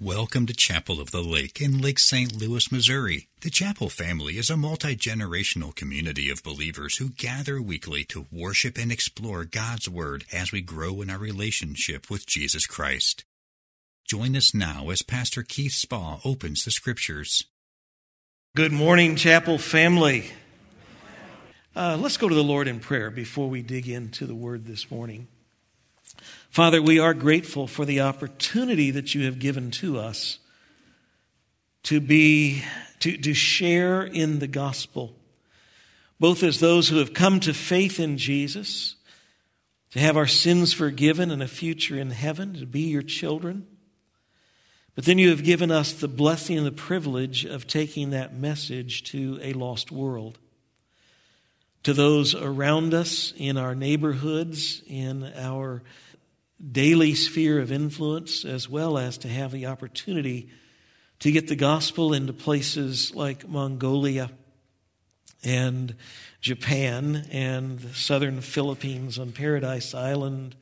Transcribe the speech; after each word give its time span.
Welcome 0.00 0.46
to 0.46 0.54
Chapel 0.54 1.00
of 1.00 1.12
the 1.12 1.22
Lake 1.22 1.60
in 1.60 1.80
Lake 1.80 2.00
St. 2.00 2.34
Louis, 2.34 2.72
Missouri. 2.72 3.28
The 3.42 3.48
Chapel 3.48 3.88
family 3.88 4.38
is 4.38 4.50
a 4.50 4.56
multi 4.56 4.96
generational 4.96 5.72
community 5.72 6.28
of 6.28 6.42
believers 6.42 6.96
who 6.96 7.10
gather 7.10 7.62
weekly 7.62 8.02
to 8.06 8.26
worship 8.32 8.76
and 8.76 8.90
explore 8.90 9.44
God's 9.44 9.88
Word 9.88 10.24
as 10.32 10.50
we 10.50 10.62
grow 10.62 11.00
in 11.00 11.10
our 11.10 11.18
relationship 11.18 12.10
with 12.10 12.26
Jesus 12.26 12.66
Christ. 12.66 13.24
Join 14.04 14.34
us 14.34 14.52
now 14.52 14.90
as 14.90 15.02
Pastor 15.02 15.44
Keith 15.44 15.74
Spa 15.74 16.18
opens 16.24 16.64
the 16.64 16.72
Scriptures. 16.72 17.44
Good 18.56 18.72
morning, 18.72 19.14
Chapel 19.14 19.58
family. 19.58 20.32
Uh, 21.76 21.96
let's 22.00 22.16
go 22.16 22.28
to 22.28 22.34
the 22.34 22.42
Lord 22.42 22.66
in 22.66 22.80
prayer 22.80 23.12
before 23.12 23.48
we 23.48 23.62
dig 23.62 23.88
into 23.88 24.26
the 24.26 24.34
Word 24.34 24.66
this 24.66 24.90
morning. 24.90 25.28
Father, 26.54 26.80
we 26.80 27.00
are 27.00 27.14
grateful 27.14 27.66
for 27.66 27.84
the 27.84 28.02
opportunity 28.02 28.92
that 28.92 29.12
you 29.12 29.24
have 29.24 29.40
given 29.40 29.72
to 29.72 29.98
us 29.98 30.38
to 31.82 32.00
be 32.00 32.62
to, 33.00 33.16
to 33.16 33.34
share 33.34 34.04
in 34.04 34.38
the 34.38 34.46
gospel, 34.46 35.16
both 36.20 36.44
as 36.44 36.60
those 36.60 36.88
who 36.88 36.98
have 36.98 37.12
come 37.12 37.40
to 37.40 37.52
faith 37.52 37.98
in 37.98 38.18
Jesus, 38.18 38.94
to 39.90 39.98
have 39.98 40.16
our 40.16 40.28
sins 40.28 40.72
forgiven 40.72 41.32
and 41.32 41.42
a 41.42 41.48
future 41.48 41.98
in 41.98 42.12
heaven, 42.12 42.54
to 42.54 42.66
be 42.66 42.82
your 42.82 43.02
children. 43.02 43.66
But 44.94 45.06
then 45.06 45.18
you 45.18 45.30
have 45.30 45.42
given 45.42 45.72
us 45.72 45.92
the 45.92 46.06
blessing 46.06 46.56
and 46.56 46.64
the 46.64 46.70
privilege 46.70 47.44
of 47.44 47.66
taking 47.66 48.10
that 48.10 48.32
message 48.32 49.02
to 49.10 49.40
a 49.42 49.54
lost 49.54 49.90
world. 49.90 50.38
To 51.82 51.92
those 51.92 52.32
around 52.32 52.94
us 52.94 53.34
in 53.36 53.56
our 53.56 53.74
neighborhoods, 53.74 54.84
in 54.86 55.32
our 55.34 55.82
daily 56.72 57.14
sphere 57.14 57.60
of 57.60 57.72
influence, 57.72 58.44
as 58.44 58.68
well 58.68 58.96
as 58.98 59.18
to 59.18 59.28
have 59.28 59.52
the 59.52 59.66
opportunity 59.66 60.48
to 61.20 61.32
get 61.32 61.48
the 61.48 61.56
gospel 61.56 62.12
into 62.12 62.32
places 62.32 63.14
like 63.14 63.48
Mongolia 63.48 64.30
and 65.42 65.94
Japan 66.40 67.26
and 67.30 67.78
the 67.78 67.94
southern 67.94 68.40
Philippines 68.40 69.18
on 69.18 69.32
Paradise 69.32 69.94
Island, 69.94 70.56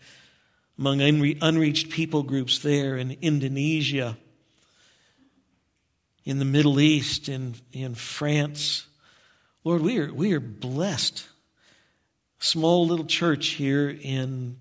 among 0.79 0.99
unre- 0.99 1.39
unreached 1.41 1.91
people 1.91 2.23
groups 2.23 2.61
there 2.61 2.97
in 2.97 3.17
Indonesia, 3.21 4.17
in 6.25 6.39
the 6.39 6.45
Middle 6.45 6.79
East, 6.81 7.29
in, 7.29 7.55
in 7.73 7.95
France. 7.95 8.87
Lord, 9.65 9.83
we 9.83 9.99
are, 9.99 10.12
we 10.12 10.33
are 10.33 10.41
blessed. 10.41 11.27
Small 12.39 12.87
little 12.87 13.06
church 13.06 13.49
here 13.49 13.89
in 13.89 14.59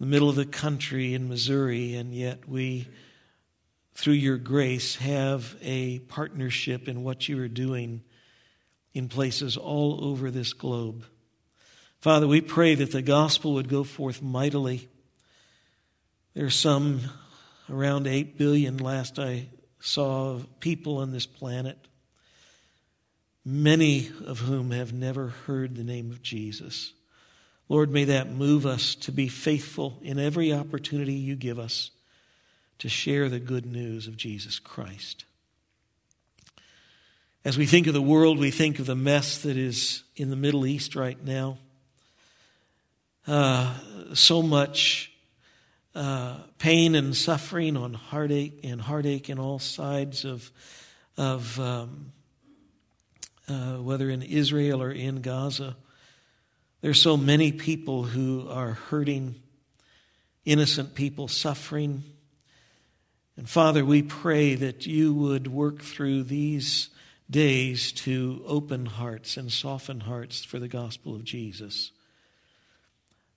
the 0.00 0.06
middle 0.06 0.28
of 0.28 0.36
the 0.36 0.46
country 0.46 1.14
in 1.14 1.28
Missouri, 1.28 1.94
and 1.94 2.14
yet 2.14 2.48
we, 2.48 2.88
through 3.94 4.14
your 4.14 4.38
grace, 4.38 4.96
have 4.96 5.56
a 5.62 6.00
partnership 6.00 6.88
in 6.88 7.04
what 7.04 7.28
you 7.28 7.40
are 7.40 7.48
doing 7.48 8.02
in 8.92 9.08
places 9.08 9.56
all 9.56 10.04
over 10.04 10.30
this 10.30 10.52
globe. 10.52 11.04
Father, 12.00 12.26
we 12.26 12.40
pray 12.40 12.74
that 12.74 12.92
the 12.92 13.02
gospel 13.02 13.54
would 13.54 13.68
go 13.68 13.82
forth 13.82 14.20
mightily. 14.20 14.88
There 16.34 16.44
are 16.44 16.50
some 16.50 17.00
around 17.70 18.06
8 18.06 18.36
billion, 18.36 18.76
last 18.76 19.18
I 19.18 19.48
saw, 19.80 20.40
people 20.60 20.98
on 20.98 21.12
this 21.12 21.26
planet, 21.26 21.78
many 23.44 24.10
of 24.26 24.40
whom 24.40 24.70
have 24.70 24.92
never 24.92 25.28
heard 25.28 25.76
the 25.76 25.84
name 25.84 26.10
of 26.10 26.22
Jesus. 26.22 26.92
Lord, 27.68 27.90
may 27.90 28.04
that 28.04 28.30
move 28.30 28.66
us 28.66 28.94
to 28.96 29.12
be 29.12 29.28
faithful 29.28 29.98
in 30.02 30.18
every 30.18 30.52
opportunity 30.52 31.14
you 31.14 31.34
give 31.34 31.58
us 31.58 31.90
to 32.78 32.88
share 32.88 33.28
the 33.28 33.40
good 33.40 33.64
news 33.64 34.06
of 34.06 34.16
Jesus 34.16 34.58
Christ. 34.58 35.24
As 37.44 37.56
we 37.58 37.66
think 37.66 37.86
of 37.86 37.94
the 37.94 38.02
world, 38.02 38.38
we 38.38 38.50
think 38.50 38.78
of 38.78 38.86
the 38.86 38.94
mess 38.94 39.38
that 39.42 39.56
is 39.56 40.02
in 40.16 40.30
the 40.30 40.36
Middle 40.36 40.66
East 40.66 40.96
right 40.96 41.22
now. 41.22 41.58
Uh, 43.26 43.74
so 44.12 44.42
much 44.42 45.12
uh, 45.94 46.38
pain 46.58 46.94
and 46.94 47.16
suffering 47.16 47.76
on 47.76 47.94
heartache 47.94 48.60
and 48.64 48.80
heartache 48.80 49.30
in 49.30 49.38
all 49.38 49.58
sides 49.58 50.24
of, 50.24 50.50
of 51.16 51.58
um, 51.60 52.12
uh, 53.48 53.76
whether 53.76 54.10
in 54.10 54.22
Israel 54.22 54.82
or 54.82 54.90
in 54.90 55.20
Gaza. 55.22 55.76
There's 56.84 57.00
so 57.00 57.16
many 57.16 57.50
people 57.50 58.02
who 58.02 58.46
are 58.50 58.72
hurting, 58.74 59.36
innocent 60.44 60.94
people 60.94 61.28
suffering. 61.28 62.04
And 63.38 63.48
Father, 63.48 63.82
we 63.82 64.02
pray 64.02 64.54
that 64.56 64.84
you 64.84 65.14
would 65.14 65.46
work 65.46 65.80
through 65.80 66.24
these 66.24 66.90
days 67.30 67.90
to 67.92 68.44
open 68.46 68.84
hearts 68.84 69.38
and 69.38 69.50
soften 69.50 70.00
hearts 70.00 70.44
for 70.44 70.58
the 70.58 70.68
gospel 70.68 71.14
of 71.14 71.24
Jesus. 71.24 71.90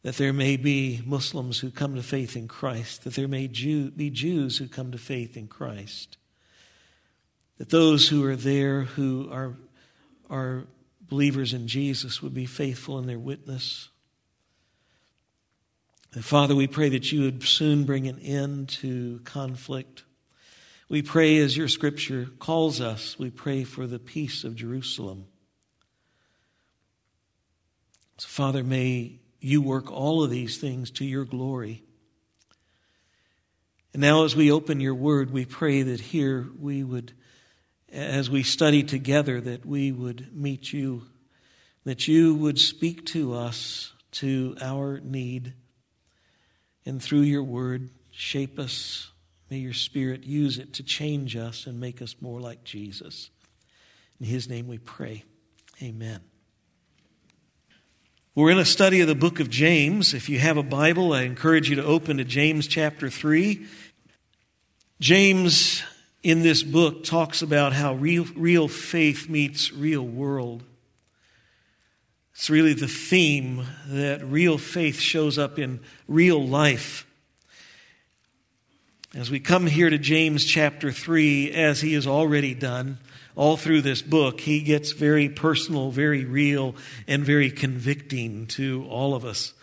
That 0.01 0.17
there 0.17 0.33
may 0.33 0.57
be 0.57 1.01
Muslims 1.05 1.57
who 1.57 1.71
come 1.71 1.95
to 1.95 2.03
faith 2.03 2.35
in 2.35 2.49
Christ, 2.49 3.05
that 3.05 3.15
there 3.15 3.29
may 3.29 3.47
Jew, 3.47 3.91
be 3.91 4.09
Jews 4.09 4.57
who 4.57 4.67
come 4.67 4.91
to 4.91 4.97
faith 4.97 5.37
in 5.37 5.47
Christ. 5.47 6.17
That 7.59 7.69
those 7.69 8.09
who 8.09 8.25
are 8.25 8.35
there 8.35 8.81
who 8.81 9.29
are, 9.31 9.53
are 10.29 10.65
believers 11.09 11.53
in 11.53 11.67
Jesus 11.67 12.21
would 12.21 12.33
be 12.33 12.45
faithful 12.45 12.99
in 12.99 13.07
their 13.07 13.19
witness. 13.19 13.89
And 16.13 16.23
Father, 16.23 16.55
we 16.55 16.67
pray 16.67 16.89
that 16.89 17.11
you 17.11 17.21
would 17.23 17.43
soon 17.43 17.83
bring 17.83 18.07
an 18.07 18.19
end 18.19 18.69
to 18.69 19.19
conflict. 19.23 20.03
We 20.89 21.01
pray 21.01 21.37
as 21.37 21.55
your 21.55 21.67
scripture 21.67 22.27
calls 22.39 22.81
us, 22.81 23.19
we 23.19 23.29
pray 23.29 23.63
for 23.63 23.87
the 23.87 23.99
peace 23.99 24.43
of 24.43 24.55
Jerusalem. 24.55 25.25
So, 28.17 28.27
Father, 28.27 28.63
may 28.63 29.19
you 29.39 29.61
work 29.61 29.91
all 29.91 30.23
of 30.23 30.29
these 30.29 30.57
things 30.57 30.89
to 30.91 31.05
your 31.05 31.25
glory. 31.25 31.83
And 33.93 34.01
now, 34.01 34.23
as 34.23 34.35
we 34.35 34.51
open 34.51 34.79
your 34.79 34.95
word, 34.95 35.31
we 35.31 35.45
pray 35.45 35.83
that 35.83 35.99
here 35.99 36.47
we 36.59 36.83
would 36.83 37.13
as 37.91 38.29
we 38.29 38.43
study 38.43 38.83
together, 38.83 39.39
that 39.41 39.65
we 39.65 39.91
would 39.91 40.35
meet 40.35 40.73
you, 40.73 41.03
that 41.85 42.07
you 42.07 42.35
would 42.35 42.59
speak 42.59 43.05
to 43.07 43.33
us 43.33 43.93
to 44.11 44.55
our 44.61 44.99
need, 44.99 45.53
and 46.85 47.01
through 47.01 47.21
your 47.21 47.43
word, 47.43 47.89
shape 48.11 48.59
us. 48.59 49.11
May 49.49 49.57
your 49.57 49.73
spirit 49.73 50.23
use 50.23 50.57
it 50.57 50.73
to 50.73 50.83
change 50.83 51.35
us 51.35 51.67
and 51.67 51.79
make 51.79 52.01
us 52.01 52.15
more 52.19 52.41
like 52.41 52.63
Jesus. 52.63 53.29
In 54.19 54.25
his 54.25 54.49
name 54.49 54.67
we 54.67 54.77
pray. 54.77 55.23
Amen. 55.81 56.19
We're 58.35 58.51
in 58.51 58.59
a 58.59 58.65
study 58.65 59.01
of 59.01 59.07
the 59.07 59.15
book 59.15 59.39
of 59.39 59.49
James. 59.49 60.13
If 60.13 60.29
you 60.29 60.39
have 60.39 60.57
a 60.57 60.63
Bible, 60.63 61.13
I 61.13 61.23
encourage 61.23 61.69
you 61.69 61.75
to 61.77 61.83
open 61.83 62.17
to 62.17 62.23
James 62.23 62.67
chapter 62.67 63.09
3. 63.09 63.65
James 64.99 65.83
in 66.27 66.41
this 66.43 66.61
book 66.61 67.05
talks 67.05 67.41
about 67.41 67.71
how 67.71 67.93
real, 67.93 68.25
real 68.35 68.67
faith 68.67 69.29
meets 69.29 69.71
real 69.71 70.03
world. 70.03 70.61
It's 72.35 72.49
really 72.49 72.73
the 72.73 72.89
theme 72.89 73.65
that 73.87 74.25
real 74.25 74.57
faith 74.57 74.99
shows 74.99 75.37
up 75.37 75.57
in 75.57 75.79
real 76.05 76.45
life. 76.45 77.07
As 79.15 79.31
we 79.31 79.39
come 79.39 79.67
here 79.67 79.89
to 79.89 79.97
James 79.97 80.43
chapter 80.43 80.91
3, 80.91 81.53
as 81.53 81.79
he 81.79 81.93
has 81.93 82.05
already 82.05 82.53
done 82.53 82.97
all 83.37 83.55
through 83.55 83.83
this 83.83 84.01
book, 84.01 84.41
he 84.41 84.59
gets 84.59 84.91
very 84.91 85.29
personal, 85.29 85.91
very 85.91 86.25
real, 86.25 86.75
and 87.07 87.23
very 87.23 87.49
convicting 87.49 88.47
to 88.47 88.85
all 88.89 89.15
of 89.15 89.23
us. 89.23 89.53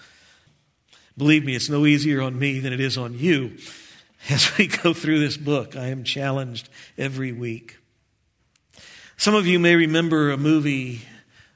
Believe 1.18 1.44
me, 1.44 1.54
it's 1.54 1.68
no 1.68 1.84
easier 1.84 2.22
on 2.22 2.38
me 2.38 2.60
than 2.60 2.72
it 2.72 2.80
is 2.80 2.96
on 2.96 3.18
you 3.18 3.58
as 4.30 4.56
we 4.56 4.66
go 4.66 4.94
through 4.94 5.20
this 5.20 5.36
book. 5.36 5.76
I 5.76 5.88
am 5.88 6.04
challenged 6.04 6.68
every 6.96 7.32
week. 7.32 7.76
Some 9.16 9.34
of 9.34 9.46
you 9.46 9.58
may 9.58 9.74
remember 9.74 10.30
a 10.30 10.36
movie, 10.36 11.02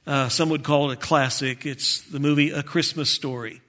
uh, 0.05 0.29
some 0.29 0.49
would 0.49 0.63
call 0.63 0.91
it 0.91 0.93
a 0.93 0.97
classic. 0.97 1.65
It's 1.65 2.01
the 2.01 2.19
movie 2.19 2.51
A 2.51 2.61
Christmas 2.61 3.09
Story. 3.09 3.61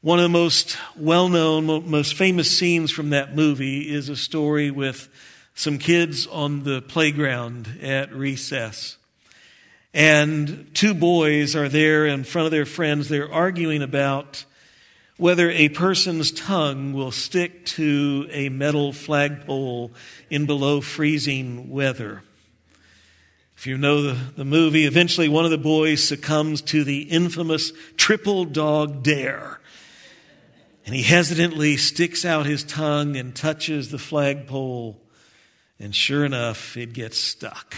One 0.00 0.18
of 0.18 0.24
the 0.24 0.28
most 0.28 0.76
well 0.96 1.28
known, 1.28 1.88
most 1.88 2.14
famous 2.14 2.50
scenes 2.50 2.90
from 2.90 3.10
that 3.10 3.34
movie 3.34 3.92
is 3.92 4.08
a 4.08 4.16
story 4.16 4.70
with 4.70 5.08
some 5.54 5.78
kids 5.78 6.26
on 6.26 6.64
the 6.64 6.82
playground 6.82 7.78
at 7.80 8.12
recess. 8.12 8.96
And 9.94 10.68
two 10.74 10.94
boys 10.94 11.56
are 11.56 11.68
there 11.68 12.06
in 12.06 12.24
front 12.24 12.46
of 12.46 12.52
their 12.52 12.66
friends. 12.66 13.08
They're 13.08 13.32
arguing 13.32 13.82
about 13.82 14.44
whether 15.16 15.50
a 15.50 15.68
person's 15.70 16.30
tongue 16.30 16.92
will 16.92 17.10
stick 17.10 17.64
to 17.64 18.28
a 18.30 18.48
metal 18.50 18.92
flagpole 18.92 19.92
in 20.28 20.46
below 20.46 20.80
freezing 20.80 21.70
weather. 21.70 22.22
If 23.56 23.66
you 23.66 23.78
know 23.78 24.02
the, 24.02 24.18
the 24.36 24.44
movie, 24.44 24.84
eventually 24.84 25.28
one 25.28 25.46
of 25.46 25.50
the 25.50 25.56
boys 25.58 26.06
succumbs 26.06 26.60
to 26.62 26.84
the 26.84 27.02
infamous 27.02 27.72
triple 27.96 28.44
dog 28.44 29.02
dare. 29.02 29.60
And 30.84 30.94
he 30.94 31.02
hesitantly 31.02 31.78
sticks 31.78 32.24
out 32.24 32.44
his 32.44 32.62
tongue 32.62 33.16
and 33.16 33.34
touches 33.34 33.90
the 33.90 33.98
flagpole, 33.98 35.00
and 35.80 35.94
sure 35.94 36.24
enough, 36.24 36.76
it 36.76 36.92
gets 36.92 37.18
stuck. 37.18 37.74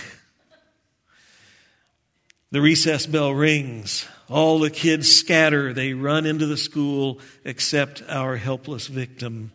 The 2.51 2.61
recess 2.61 3.07
bell 3.07 3.33
rings. 3.33 4.07
All 4.29 4.59
the 4.59 4.71
kids 4.71 5.11
scatter. 5.13 5.73
They 5.73 5.95
run 5.95 6.27
into 6.27 6.47
the 6.47 6.57
school 6.57 7.21
except 7.45 8.03
our 8.09 8.37
helpless 8.37 8.87
victim, 8.87 9.53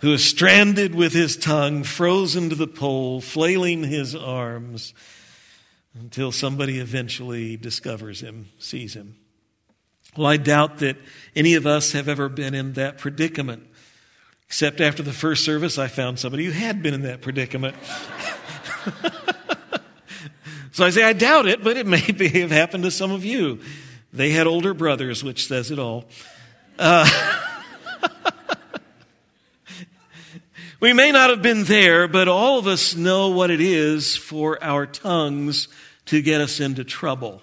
who 0.00 0.12
is 0.12 0.24
stranded 0.24 0.94
with 0.94 1.12
his 1.12 1.36
tongue 1.36 1.82
frozen 1.82 2.50
to 2.50 2.54
the 2.54 2.66
pole, 2.66 3.20
flailing 3.20 3.84
his 3.84 4.14
arms 4.14 4.92
until 5.98 6.32
somebody 6.32 6.78
eventually 6.78 7.56
discovers 7.56 8.20
him, 8.20 8.48
sees 8.58 8.94
him. 8.94 9.16
Well, 10.16 10.26
I 10.26 10.36
doubt 10.36 10.78
that 10.78 10.96
any 11.34 11.54
of 11.54 11.66
us 11.66 11.92
have 11.92 12.08
ever 12.08 12.28
been 12.28 12.54
in 12.54 12.74
that 12.74 12.98
predicament. 12.98 13.66
Except 14.46 14.82
after 14.82 15.02
the 15.02 15.14
first 15.14 15.44
service, 15.44 15.78
I 15.78 15.88
found 15.88 16.18
somebody 16.18 16.44
who 16.44 16.50
had 16.50 16.82
been 16.82 16.92
in 16.92 17.02
that 17.02 17.22
predicament. 17.22 17.74
so 20.72 20.84
I 20.86 20.90
say, 20.90 21.02
I 21.02 21.12
doubt 21.12 21.46
it, 21.46 21.62
but 21.62 21.76
it 21.76 21.86
may 21.86 21.98
have 21.98 22.50
happened 22.50 22.84
to 22.84 22.90
some 22.90 23.10
of 23.10 23.24
you. 23.24 23.60
They 24.12 24.30
had 24.30 24.46
older 24.46 24.74
brothers, 24.74 25.22
which 25.22 25.46
says 25.46 25.70
it 25.70 25.78
all. 25.78 26.06
Uh, 26.78 27.08
we 30.80 30.92
may 30.92 31.12
not 31.12 31.30
have 31.30 31.42
been 31.42 31.64
there, 31.64 32.08
but 32.08 32.28
all 32.28 32.58
of 32.58 32.66
us 32.66 32.96
know 32.96 33.28
what 33.28 33.50
it 33.50 33.60
is 33.60 34.16
for 34.16 34.62
our 34.64 34.86
tongues 34.86 35.68
to 36.06 36.22
get 36.22 36.40
us 36.40 36.58
into 36.58 36.84
trouble. 36.84 37.42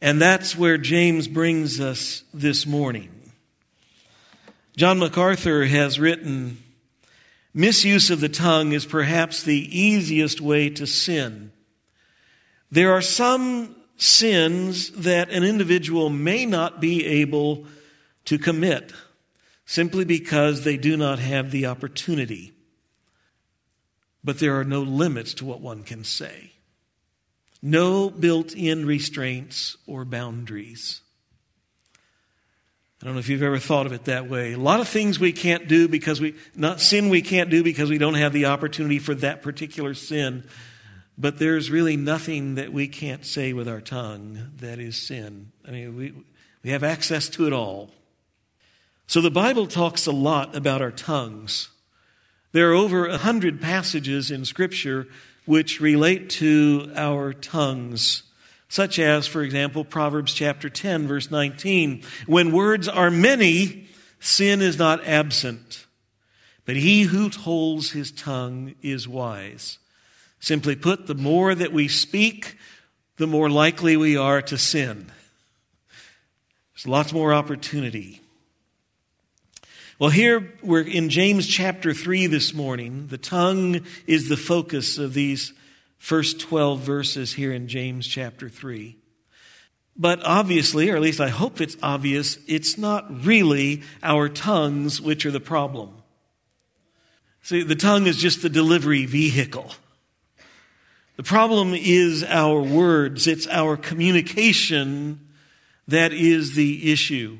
And 0.00 0.20
that's 0.20 0.56
where 0.56 0.78
James 0.78 1.28
brings 1.28 1.80
us 1.80 2.22
this 2.32 2.66
morning. 2.66 3.10
John 4.76 4.98
MacArthur 4.98 5.66
has 5.66 5.98
written 6.00 6.62
Misuse 7.54 8.10
of 8.10 8.20
the 8.20 8.30
tongue 8.30 8.72
is 8.72 8.86
perhaps 8.86 9.42
the 9.42 9.78
easiest 9.78 10.40
way 10.40 10.70
to 10.70 10.86
sin. 10.86 11.52
There 12.72 12.94
are 12.94 13.02
some 13.02 13.76
sins 13.98 14.90
that 14.92 15.28
an 15.28 15.44
individual 15.44 16.08
may 16.08 16.46
not 16.46 16.80
be 16.80 17.04
able 17.04 17.66
to 18.24 18.38
commit 18.38 18.92
simply 19.66 20.06
because 20.06 20.64
they 20.64 20.78
do 20.78 20.96
not 20.96 21.18
have 21.18 21.50
the 21.50 21.66
opportunity. 21.66 22.54
But 24.24 24.38
there 24.38 24.58
are 24.58 24.64
no 24.64 24.80
limits 24.80 25.34
to 25.34 25.44
what 25.44 25.60
one 25.60 25.82
can 25.82 26.02
say. 26.02 26.52
No 27.60 28.08
built 28.08 28.54
in 28.54 28.86
restraints 28.86 29.76
or 29.86 30.06
boundaries. 30.06 31.02
I 33.02 33.04
don't 33.04 33.14
know 33.14 33.20
if 33.20 33.28
you've 33.28 33.42
ever 33.42 33.58
thought 33.58 33.84
of 33.84 33.92
it 33.92 34.06
that 34.06 34.30
way. 34.30 34.54
A 34.54 34.58
lot 34.58 34.80
of 34.80 34.88
things 34.88 35.20
we 35.20 35.32
can't 35.32 35.68
do 35.68 35.88
because 35.88 36.22
we, 36.22 36.36
not 36.54 36.80
sin 36.80 37.10
we 37.10 37.20
can't 37.20 37.50
do 37.50 37.62
because 37.62 37.90
we 37.90 37.98
don't 37.98 38.14
have 38.14 38.32
the 38.32 38.46
opportunity 38.46 38.98
for 38.98 39.14
that 39.16 39.42
particular 39.42 39.92
sin. 39.92 40.44
But 41.22 41.38
there's 41.38 41.70
really 41.70 41.96
nothing 41.96 42.56
that 42.56 42.72
we 42.72 42.88
can't 42.88 43.24
say 43.24 43.52
with 43.52 43.68
our 43.68 43.80
tongue 43.80 44.50
that 44.56 44.80
is 44.80 44.96
sin. 44.96 45.52
I 45.64 45.70
mean, 45.70 45.96
we, 45.96 46.12
we 46.64 46.70
have 46.70 46.82
access 46.82 47.28
to 47.30 47.46
it 47.46 47.52
all. 47.52 47.92
So 49.06 49.20
the 49.20 49.30
Bible 49.30 49.68
talks 49.68 50.08
a 50.08 50.12
lot 50.12 50.56
about 50.56 50.82
our 50.82 50.90
tongues. 50.90 51.68
There 52.50 52.72
are 52.72 52.74
over 52.74 53.06
a 53.06 53.18
hundred 53.18 53.60
passages 53.60 54.32
in 54.32 54.44
Scripture 54.44 55.06
which 55.44 55.80
relate 55.80 56.28
to 56.30 56.90
our 56.96 57.32
tongues, 57.32 58.24
such 58.68 58.98
as, 58.98 59.28
for 59.28 59.42
example, 59.42 59.84
Proverbs 59.84 60.34
chapter 60.34 60.68
10, 60.68 61.06
verse 61.06 61.30
19. 61.30 62.02
When 62.26 62.50
words 62.50 62.88
are 62.88 63.12
many, 63.12 63.86
sin 64.18 64.60
is 64.60 64.76
not 64.76 65.06
absent, 65.06 65.86
but 66.64 66.74
he 66.74 67.02
who 67.02 67.28
holds 67.28 67.92
his 67.92 68.10
tongue 68.10 68.74
is 68.82 69.06
wise. 69.06 69.78
Simply 70.42 70.74
put, 70.74 71.06
the 71.06 71.14
more 71.14 71.54
that 71.54 71.72
we 71.72 71.86
speak, 71.86 72.58
the 73.16 73.28
more 73.28 73.48
likely 73.48 73.96
we 73.96 74.16
are 74.16 74.42
to 74.42 74.58
sin. 74.58 75.06
There's 76.74 76.88
lots 76.88 77.12
more 77.12 77.32
opportunity. 77.32 78.20
Well, 80.00 80.10
here 80.10 80.52
we're 80.60 80.82
in 80.82 81.10
James 81.10 81.46
chapter 81.46 81.94
3 81.94 82.26
this 82.26 82.52
morning. 82.52 83.06
The 83.06 83.18
tongue 83.18 83.82
is 84.08 84.28
the 84.28 84.36
focus 84.36 84.98
of 84.98 85.14
these 85.14 85.52
first 85.98 86.40
12 86.40 86.80
verses 86.80 87.32
here 87.32 87.52
in 87.52 87.68
James 87.68 88.04
chapter 88.04 88.48
3. 88.48 88.96
But 89.96 90.24
obviously, 90.24 90.90
or 90.90 90.96
at 90.96 91.02
least 91.02 91.20
I 91.20 91.28
hope 91.28 91.60
it's 91.60 91.76
obvious, 91.84 92.36
it's 92.48 92.76
not 92.76 93.24
really 93.24 93.84
our 94.02 94.28
tongues 94.28 95.00
which 95.00 95.24
are 95.24 95.30
the 95.30 95.38
problem. 95.38 96.02
See, 97.42 97.62
the 97.62 97.76
tongue 97.76 98.08
is 98.08 98.16
just 98.16 98.42
the 98.42 98.48
delivery 98.48 99.06
vehicle. 99.06 99.72
The 101.22 101.28
problem 101.28 101.72
is 101.72 102.24
our 102.24 102.60
words, 102.60 103.28
it's 103.28 103.46
our 103.46 103.76
communication 103.76 105.20
that 105.86 106.12
is 106.12 106.56
the 106.56 106.90
issue. 106.90 107.38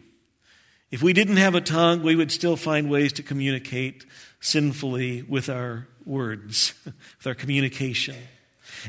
If 0.93 1.03
we 1.03 1.13
didn't 1.13 1.39
have 1.39 1.57
a 1.57 1.61
tongue, 1.61 2.05
we 2.05 2.15
would 2.15 2.31
still 2.31 2.55
find 2.55 2.89
ways 2.89 3.13
to 3.15 3.25
communicate 3.25 4.07
sinfully 4.39 5.23
with 5.23 5.49
our 5.49 5.89
words, 6.07 6.75
with 6.85 7.27
our 7.27 7.35
communication. 7.35 8.15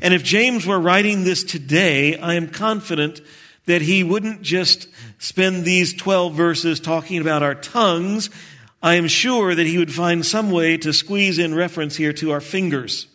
And 0.00 0.14
if 0.14 0.22
James 0.22 0.64
were 0.64 0.78
writing 0.78 1.24
this 1.24 1.42
today, 1.42 2.16
I 2.16 2.34
am 2.34 2.46
confident 2.46 3.20
that 3.66 3.82
he 3.82 4.04
wouldn't 4.04 4.42
just 4.42 4.86
spend 5.18 5.64
these 5.64 5.92
12 5.92 6.34
verses 6.34 6.78
talking 6.78 7.20
about 7.20 7.42
our 7.42 7.56
tongues. 7.56 8.30
I 8.80 8.94
am 8.94 9.08
sure 9.08 9.56
that 9.56 9.66
he 9.66 9.76
would 9.76 9.92
find 9.92 10.24
some 10.24 10.52
way 10.52 10.76
to 10.76 10.92
squeeze 10.92 11.40
in 11.40 11.52
reference 11.52 11.96
here 11.96 12.12
to 12.12 12.30
our 12.30 12.40
fingers. 12.40 13.08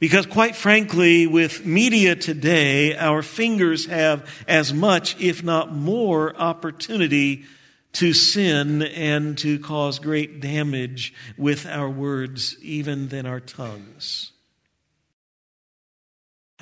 Because 0.00 0.24
quite 0.24 0.56
frankly, 0.56 1.26
with 1.26 1.66
media 1.66 2.16
today, 2.16 2.96
our 2.96 3.20
fingers 3.20 3.84
have 3.84 4.26
as 4.48 4.72
much, 4.72 5.20
if 5.20 5.44
not 5.44 5.74
more, 5.74 6.34
opportunity 6.34 7.44
to 7.92 8.14
sin 8.14 8.80
and 8.80 9.36
to 9.38 9.58
cause 9.58 9.98
great 9.98 10.40
damage 10.40 11.12
with 11.36 11.66
our 11.66 11.90
words, 11.90 12.56
even 12.62 13.08
than 13.08 13.26
our 13.26 13.40
tongues. 13.40 14.32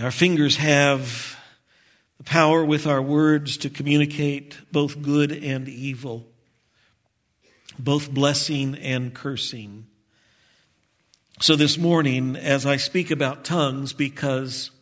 Our 0.01 0.11
fingers 0.11 0.57
have 0.57 1.37
the 2.19 2.25
power 2.25 2.65
with 2.65 2.89
our 2.89 3.03
words 3.03 3.57
to 3.59 3.71
communicate 3.71 4.57
both 4.73 5.01
good 5.01 5.31
and 5.31 5.69
evil, 5.69 6.27
both 7.79 8.11
blessing 8.11 8.75
and 8.77 9.15
cursing. 9.15 9.87
So 11.41 11.55
this 11.55 11.79
morning, 11.79 12.35
as 12.35 12.67
I 12.67 12.79
speak 12.79 13.13
about 13.13 13.45
tongues, 13.45 13.93
because 13.93 14.73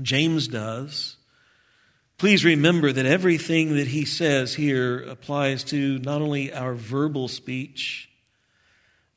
James 0.00 0.48
does, 0.48 1.18
please 2.16 2.42
remember 2.42 2.90
that 2.90 3.04
everything 3.04 3.76
that 3.76 3.88
he 3.88 4.06
says 4.06 4.54
here 4.54 5.02
applies 5.02 5.62
to 5.64 5.98
not 5.98 6.22
only 6.22 6.50
our 6.54 6.72
verbal 6.72 7.28
speech, 7.28 8.08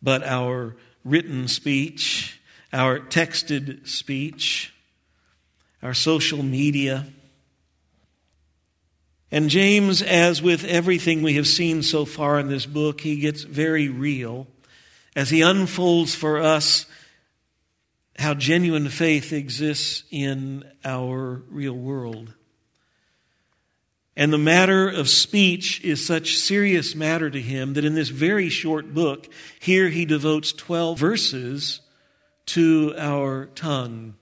but 0.01 0.23
our 0.23 0.75
written 1.05 1.47
speech, 1.47 2.37
our 2.73 2.99
texted 2.99 3.87
speech, 3.87 4.73
our 5.81 5.93
social 5.93 6.43
media. 6.43 7.07
And 9.31 9.49
James, 9.49 10.01
as 10.01 10.41
with 10.41 10.65
everything 10.65 11.21
we 11.21 11.35
have 11.35 11.47
seen 11.47 11.81
so 11.81 12.03
far 12.03 12.37
in 12.37 12.49
this 12.49 12.65
book, 12.65 12.99
he 12.99 13.21
gets 13.21 13.43
very 13.43 13.87
real 13.87 14.47
as 15.17 15.31
he 15.31 15.41
unfolds 15.41 16.13
for 16.13 16.37
us 16.37 16.85
how 18.19 18.35
genuine 18.35 18.87
faith 18.87 19.33
exists 19.33 20.03
in 20.11 20.63
our 20.85 21.41
real 21.49 21.73
world. 21.73 22.35
And 24.15 24.31
the 24.31 24.37
matter 24.37 24.87
of 24.87 25.09
speech 25.09 25.83
is 25.83 26.05
such 26.05 26.37
serious 26.37 26.93
matter 26.93 27.31
to 27.31 27.41
him 27.41 27.73
that 27.73 27.83
in 27.83 27.95
this 27.95 28.09
very 28.09 28.49
short 28.49 28.93
book, 28.93 29.27
here 29.59 29.89
he 29.89 30.05
devotes 30.05 30.53
12 30.53 30.99
verses 30.99 31.81
to 32.47 32.93
our 32.95 33.47
tongue. 33.47 34.13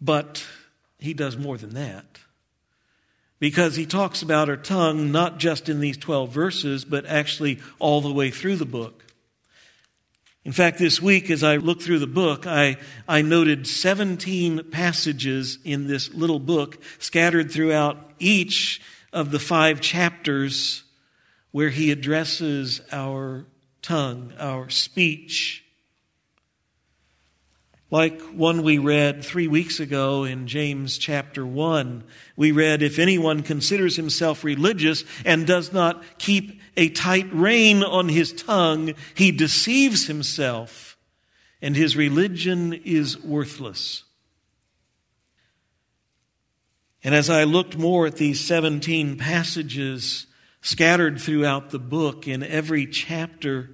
But 0.00 0.46
he 1.00 1.12
does 1.12 1.36
more 1.36 1.58
than 1.58 1.74
that 1.74 2.11
because 3.42 3.74
he 3.74 3.86
talks 3.86 4.22
about 4.22 4.48
our 4.48 4.56
tongue 4.56 5.10
not 5.10 5.36
just 5.36 5.68
in 5.68 5.80
these 5.80 5.96
12 5.96 6.30
verses, 6.30 6.84
but 6.84 7.04
actually 7.06 7.58
all 7.80 8.00
the 8.00 8.12
way 8.12 8.30
through 8.30 8.54
the 8.54 8.64
book. 8.64 9.04
In 10.44 10.52
fact, 10.52 10.78
this 10.78 11.02
week, 11.02 11.28
as 11.28 11.42
I 11.42 11.56
looked 11.56 11.82
through 11.82 11.98
the 11.98 12.06
book, 12.06 12.46
I, 12.46 12.76
I 13.08 13.22
noted 13.22 13.66
17 13.66 14.70
passages 14.70 15.58
in 15.64 15.88
this 15.88 16.14
little 16.14 16.38
book 16.38 16.80
scattered 17.00 17.50
throughout 17.50 18.12
each 18.20 18.80
of 19.12 19.32
the 19.32 19.40
five 19.40 19.80
chapters 19.80 20.84
where 21.50 21.70
he 21.70 21.90
addresses 21.90 22.80
our 22.92 23.44
tongue, 23.82 24.32
our 24.38 24.70
speech. 24.70 25.61
Like 27.92 28.22
one 28.22 28.62
we 28.62 28.78
read 28.78 29.22
three 29.22 29.48
weeks 29.48 29.78
ago 29.78 30.24
in 30.24 30.46
James 30.46 30.96
chapter 30.96 31.44
1. 31.44 32.02
We 32.36 32.50
read, 32.50 32.80
If 32.80 32.98
anyone 32.98 33.42
considers 33.42 33.96
himself 33.96 34.44
religious 34.44 35.04
and 35.26 35.46
does 35.46 35.74
not 35.74 36.02
keep 36.16 36.58
a 36.74 36.88
tight 36.88 37.30
rein 37.34 37.82
on 37.82 38.08
his 38.08 38.32
tongue, 38.32 38.94
he 39.14 39.30
deceives 39.30 40.06
himself, 40.06 40.96
and 41.60 41.76
his 41.76 41.94
religion 41.94 42.72
is 42.72 43.22
worthless. 43.22 44.04
And 47.04 47.14
as 47.14 47.28
I 47.28 47.44
looked 47.44 47.76
more 47.76 48.06
at 48.06 48.16
these 48.16 48.40
17 48.40 49.18
passages 49.18 50.26
scattered 50.62 51.20
throughout 51.20 51.68
the 51.68 51.78
book 51.78 52.26
in 52.26 52.42
every 52.42 52.86
chapter, 52.86 53.68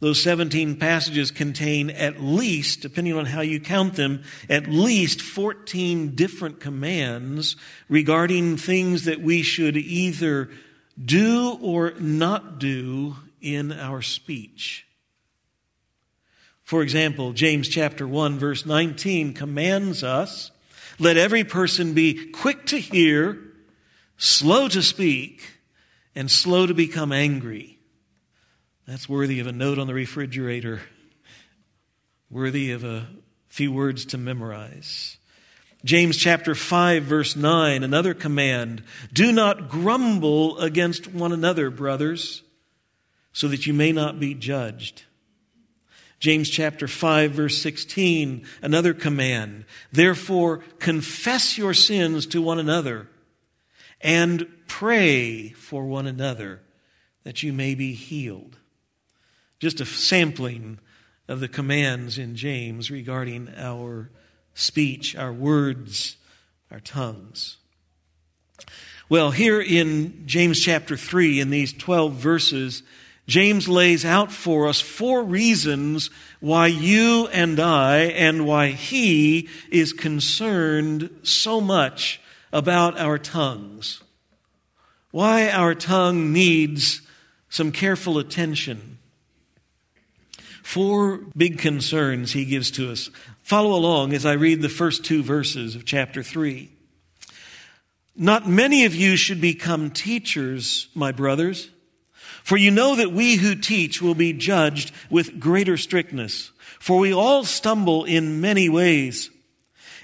those 0.00 0.22
17 0.22 0.76
passages 0.76 1.30
contain 1.32 1.90
at 1.90 2.22
least, 2.22 2.80
depending 2.80 3.14
on 3.14 3.26
how 3.26 3.40
you 3.40 3.58
count 3.58 3.94
them, 3.94 4.22
at 4.48 4.68
least 4.68 5.20
14 5.20 6.14
different 6.14 6.60
commands 6.60 7.56
regarding 7.88 8.56
things 8.56 9.06
that 9.06 9.20
we 9.20 9.42
should 9.42 9.76
either 9.76 10.50
do 11.04 11.58
or 11.60 11.92
not 11.98 12.60
do 12.60 13.16
in 13.40 13.72
our 13.72 14.02
speech. 14.02 14.86
For 16.62 16.82
example, 16.82 17.32
James 17.32 17.68
chapter 17.68 18.06
1 18.06 18.38
verse 18.38 18.66
19 18.66 19.34
commands 19.34 20.04
us, 20.04 20.50
let 21.00 21.16
every 21.16 21.42
person 21.42 21.94
be 21.94 22.30
quick 22.30 22.66
to 22.66 22.78
hear, 22.78 23.38
slow 24.16 24.68
to 24.68 24.82
speak, 24.82 25.58
and 26.14 26.30
slow 26.30 26.66
to 26.66 26.74
become 26.74 27.10
angry. 27.10 27.77
That's 28.88 29.06
worthy 29.06 29.38
of 29.40 29.46
a 29.46 29.52
note 29.52 29.78
on 29.78 29.86
the 29.86 29.92
refrigerator, 29.92 30.80
worthy 32.30 32.70
of 32.70 32.84
a 32.84 33.06
few 33.48 33.70
words 33.70 34.06
to 34.06 34.18
memorize. 34.18 35.18
James 35.84 36.16
chapter 36.16 36.54
5 36.54 37.02
verse 37.02 37.36
9, 37.36 37.84
another 37.84 38.14
command. 38.14 38.82
Do 39.12 39.30
not 39.30 39.68
grumble 39.68 40.58
against 40.58 41.06
one 41.06 41.32
another, 41.32 41.68
brothers, 41.68 42.42
so 43.34 43.46
that 43.48 43.66
you 43.66 43.74
may 43.74 43.92
not 43.92 44.18
be 44.18 44.32
judged. 44.32 45.02
James 46.18 46.48
chapter 46.48 46.88
5 46.88 47.32
verse 47.32 47.58
16, 47.58 48.46
another 48.62 48.94
command. 48.94 49.66
Therefore, 49.92 50.60
confess 50.78 51.58
your 51.58 51.74
sins 51.74 52.24
to 52.28 52.40
one 52.40 52.58
another 52.58 53.06
and 54.00 54.48
pray 54.66 55.50
for 55.50 55.84
one 55.84 56.06
another 56.06 56.62
that 57.24 57.42
you 57.42 57.52
may 57.52 57.74
be 57.74 57.92
healed. 57.92 58.57
Just 59.58 59.80
a 59.80 59.86
sampling 59.86 60.78
of 61.26 61.40
the 61.40 61.48
commands 61.48 62.18
in 62.18 62.36
James 62.36 62.90
regarding 62.90 63.52
our 63.56 64.10
speech, 64.54 65.16
our 65.16 65.32
words, 65.32 66.16
our 66.70 66.80
tongues. 66.80 67.56
Well, 69.08 69.30
here 69.30 69.60
in 69.60 70.26
James 70.26 70.60
chapter 70.60 70.96
3, 70.96 71.40
in 71.40 71.50
these 71.50 71.72
12 71.72 72.12
verses, 72.14 72.82
James 73.26 73.68
lays 73.68 74.04
out 74.04 74.32
for 74.32 74.68
us 74.68 74.80
four 74.80 75.22
reasons 75.22 76.10
why 76.40 76.66
you 76.66 77.26
and 77.28 77.58
I 77.58 78.00
and 78.00 78.46
why 78.46 78.68
he 78.68 79.48
is 79.70 79.92
concerned 79.92 81.10
so 81.22 81.60
much 81.60 82.20
about 82.52 82.98
our 82.98 83.18
tongues. 83.18 84.02
Why 85.10 85.50
our 85.50 85.74
tongue 85.74 86.32
needs 86.32 87.02
some 87.48 87.72
careful 87.72 88.18
attention. 88.18 88.97
Four 90.68 91.22
big 91.34 91.56
concerns 91.56 92.32
he 92.32 92.44
gives 92.44 92.70
to 92.72 92.92
us. 92.92 93.08
Follow 93.42 93.72
along 93.72 94.12
as 94.12 94.26
I 94.26 94.34
read 94.34 94.60
the 94.60 94.68
first 94.68 95.02
two 95.02 95.22
verses 95.22 95.74
of 95.74 95.86
chapter 95.86 96.22
3. 96.22 96.68
Not 98.14 98.46
many 98.46 98.84
of 98.84 98.94
you 98.94 99.16
should 99.16 99.40
become 99.40 99.90
teachers, 99.90 100.88
my 100.94 101.10
brothers, 101.10 101.70
for 102.44 102.58
you 102.58 102.70
know 102.70 102.96
that 102.96 103.12
we 103.12 103.36
who 103.36 103.54
teach 103.54 104.02
will 104.02 104.14
be 104.14 104.34
judged 104.34 104.92
with 105.08 105.40
greater 105.40 105.78
strictness. 105.78 106.50
For 106.78 106.98
we 106.98 107.14
all 107.14 107.44
stumble 107.44 108.04
in 108.04 108.42
many 108.42 108.68
ways. 108.68 109.30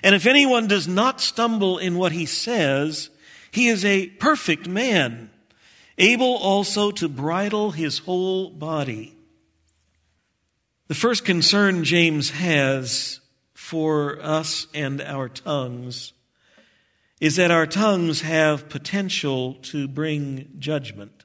And 0.03 0.15
if 0.15 0.25
anyone 0.25 0.67
does 0.67 0.89
not 0.89 1.21
stumble 1.21 1.77
in 1.77 1.99
what 1.99 2.13
he 2.13 2.25
says, 2.25 3.11
he 3.51 3.69
is 3.69 3.85
a 3.85 4.07
perfect 4.07 4.67
man, 4.67 5.29
able 5.99 6.39
also 6.39 6.91
to 6.93 7.07
bridle 7.11 7.73
his 7.73 7.99
whole 7.99 8.49
body. 8.49 9.15
The 10.95 11.01
first 11.01 11.25
concern 11.25 11.83
James 11.83 12.31
has 12.31 13.19
for 13.53 14.23
us 14.23 14.69
and 14.73 15.01
our 15.03 15.29
tongues 15.29 16.13
is 17.21 17.35
that 17.35 17.51
our 17.51 17.67
tongues 17.67 18.21
have 18.21 18.69
potential 18.69 19.55
to 19.55 19.89
bring 19.89 20.53
judgment. 20.61 21.25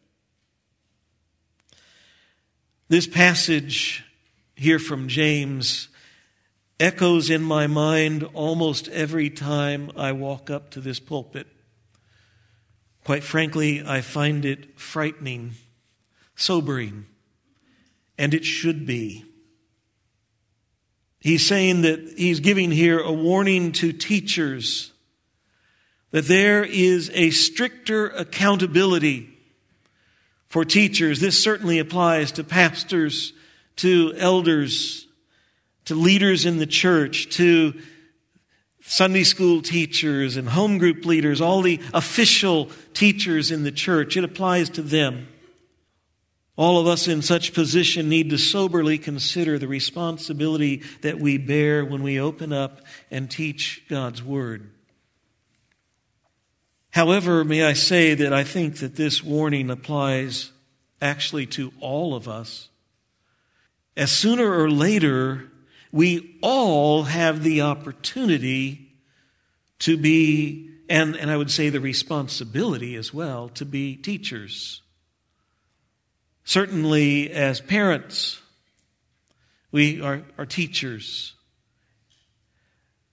This 2.88 3.06
passage 3.06 4.04
here 4.56 4.80
from 4.80 5.08
James 5.08 5.90
echoes 6.80 7.30
in 7.30 7.44
my 7.44 7.68
mind 7.68 8.24
almost 8.34 8.88
every 8.88 9.30
time 9.30 9.92
I 9.96 10.14
walk 10.14 10.50
up 10.50 10.72
to 10.72 10.82
this 10.82 11.00
pulpit. 11.00 11.46
Quite 13.04 13.24
frankly, 13.24 13.84
I 13.86 14.02
find 14.02 14.46
it 14.46 14.80
frightening, 14.80 15.52
sobering, 16.36 17.06
and 18.18 18.34
it 18.34 18.46
should 18.46 18.88
be. 18.88 19.26
He's 21.20 21.46
saying 21.46 21.82
that 21.82 22.14
he's 22.18 22.40
giving 22.40 22.72
here 22.72 23.00
a 23.00 23.12
warning 23.12 23.74
to 23.74 23.92
teachers 23.92 24.92
that 26.12 26.28
there 26.28 26.64
is 26.64 27.12
a 27.14 27.30
stricter 27.30 28.08
accountability 28.08 29.30
for 30.48 30.66
teachers. 30.66 31.20
This 31.20 31.42
certainly 31.42 31.80
applies 31.80 32.32
to 32.34 32.44
pastors, 32.44 33.34
to 33.78 34.14
elders, 34.18 35.08
to 35.86 35.96
leaders 35.96 36.46
in 36.46 36.58
the 36.58 36.66
church, 36.66 37.30
to 37.36 37.80
Sunday 38.82 39.24
school 39.24 39.62
teachers 39.62 40.36
and 40.36 40.50
home 40.50 40.80
group 40.80 41.06
leaders, 41.06 41.42
all 41.42 41.62
the 41.62 41.80
official 41.94 42.72
teachers 42.94 43.52
in 43.52 43.64
the 43.64 43.72
church. 43.72 44.18
It 44.18 44.24
applies 44.24 44.70
to 44.72 44.82
them. 44.82 45.28
All 46.60 46.78
of 46.78 46.88
us 46.88 47.08
in 47.08 47.22
such 47.22 47.54
position 47.54 48.10
need 48.10 48.32
to 48.32 48.38
soberly 48.38 48.98
consider 48.98 49.58
the 49.58 49.70
responsibility 49.70 50.84
that 51.04 51.18
we 51.18 51.38
bear 51.38 51.86
when 51.86 52.04
we 52.04 52.20
open 52.20 52.51
up 52.51 52.82
and 53.10 53.32
teach 53.32 53.86
God's 53.88 54.22
Word. 54.22 54.70
However, 56.89 57.46
may 57.46 57.63
I 57.63 57.72
say 57.72 58.13
that 58.13 58.34
I 58.34 58.44
think 58.44 58.80
that 58.80 58.98
this 58.98 59.24
warning 59.24 59.70
applies 59.70 60.51
actually 61.01 61.46
to 61.46 61.72
all 61.80 62.13
of 62.13 62.28
us. 62.28 62.68
As 63.96 64.12
sooner 64.12 64.54
or 64.54 64.70
later, 64.70 65.50
we 65.94 66.39
all 66.42 67.04
have 67.04 67.42
the 67.42 67.62
opportunity 67.62 68.98
to 69.80 69.96
be, 69.96 70.72
and, 70.89 71.16
and 71.16 71.32
I 71.32 71.38
would 71.38 71.51
say 71.51 71.70
the 71.70 71.80
responsibility 71.80 72.98
as 72.98 73.13
well, 73.13 73.48
to 73.48 73.63
be 73.63 73.96
teachers. 73.96 74.82
Certainly, 76.50 77.29
as 77.29 77.62
parents, 77.62 78.41
we 79.72 80.01
are, 80.01 80.24
are 80.36 80.48
teachers. 80.48 81.36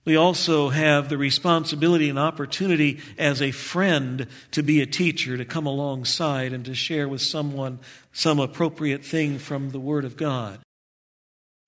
We 0.07 0.17
also 0.17 0.71
have 0.71 1.11
the 1.11 1.19
responsibility 1.19 2.09
and 2.09 2.19
opportunity 2.19 2.99
as 3.19 3.43
a 3.43 3.51
friend 3.51 4.27
to 4.53 4.63
be 4.63 4.81
a 4.81 4.87
teacher, 4.87 5.37
to 5.37 5.45
come 5.45 5.67
alongside 5.67 6.55
and 6.55 6.65
to 6.65 6.75
share 6.75 7.11
with 7.11 7.21
someone 7.21 7.79
some 8.11 8.41
appropriate 8.41 9.05
thing 9.05 9.39
from 9.39 9.69
the 9.69 9.81
Word 9.81 10.07
of 10.07 10.17
God. 10.17 10.59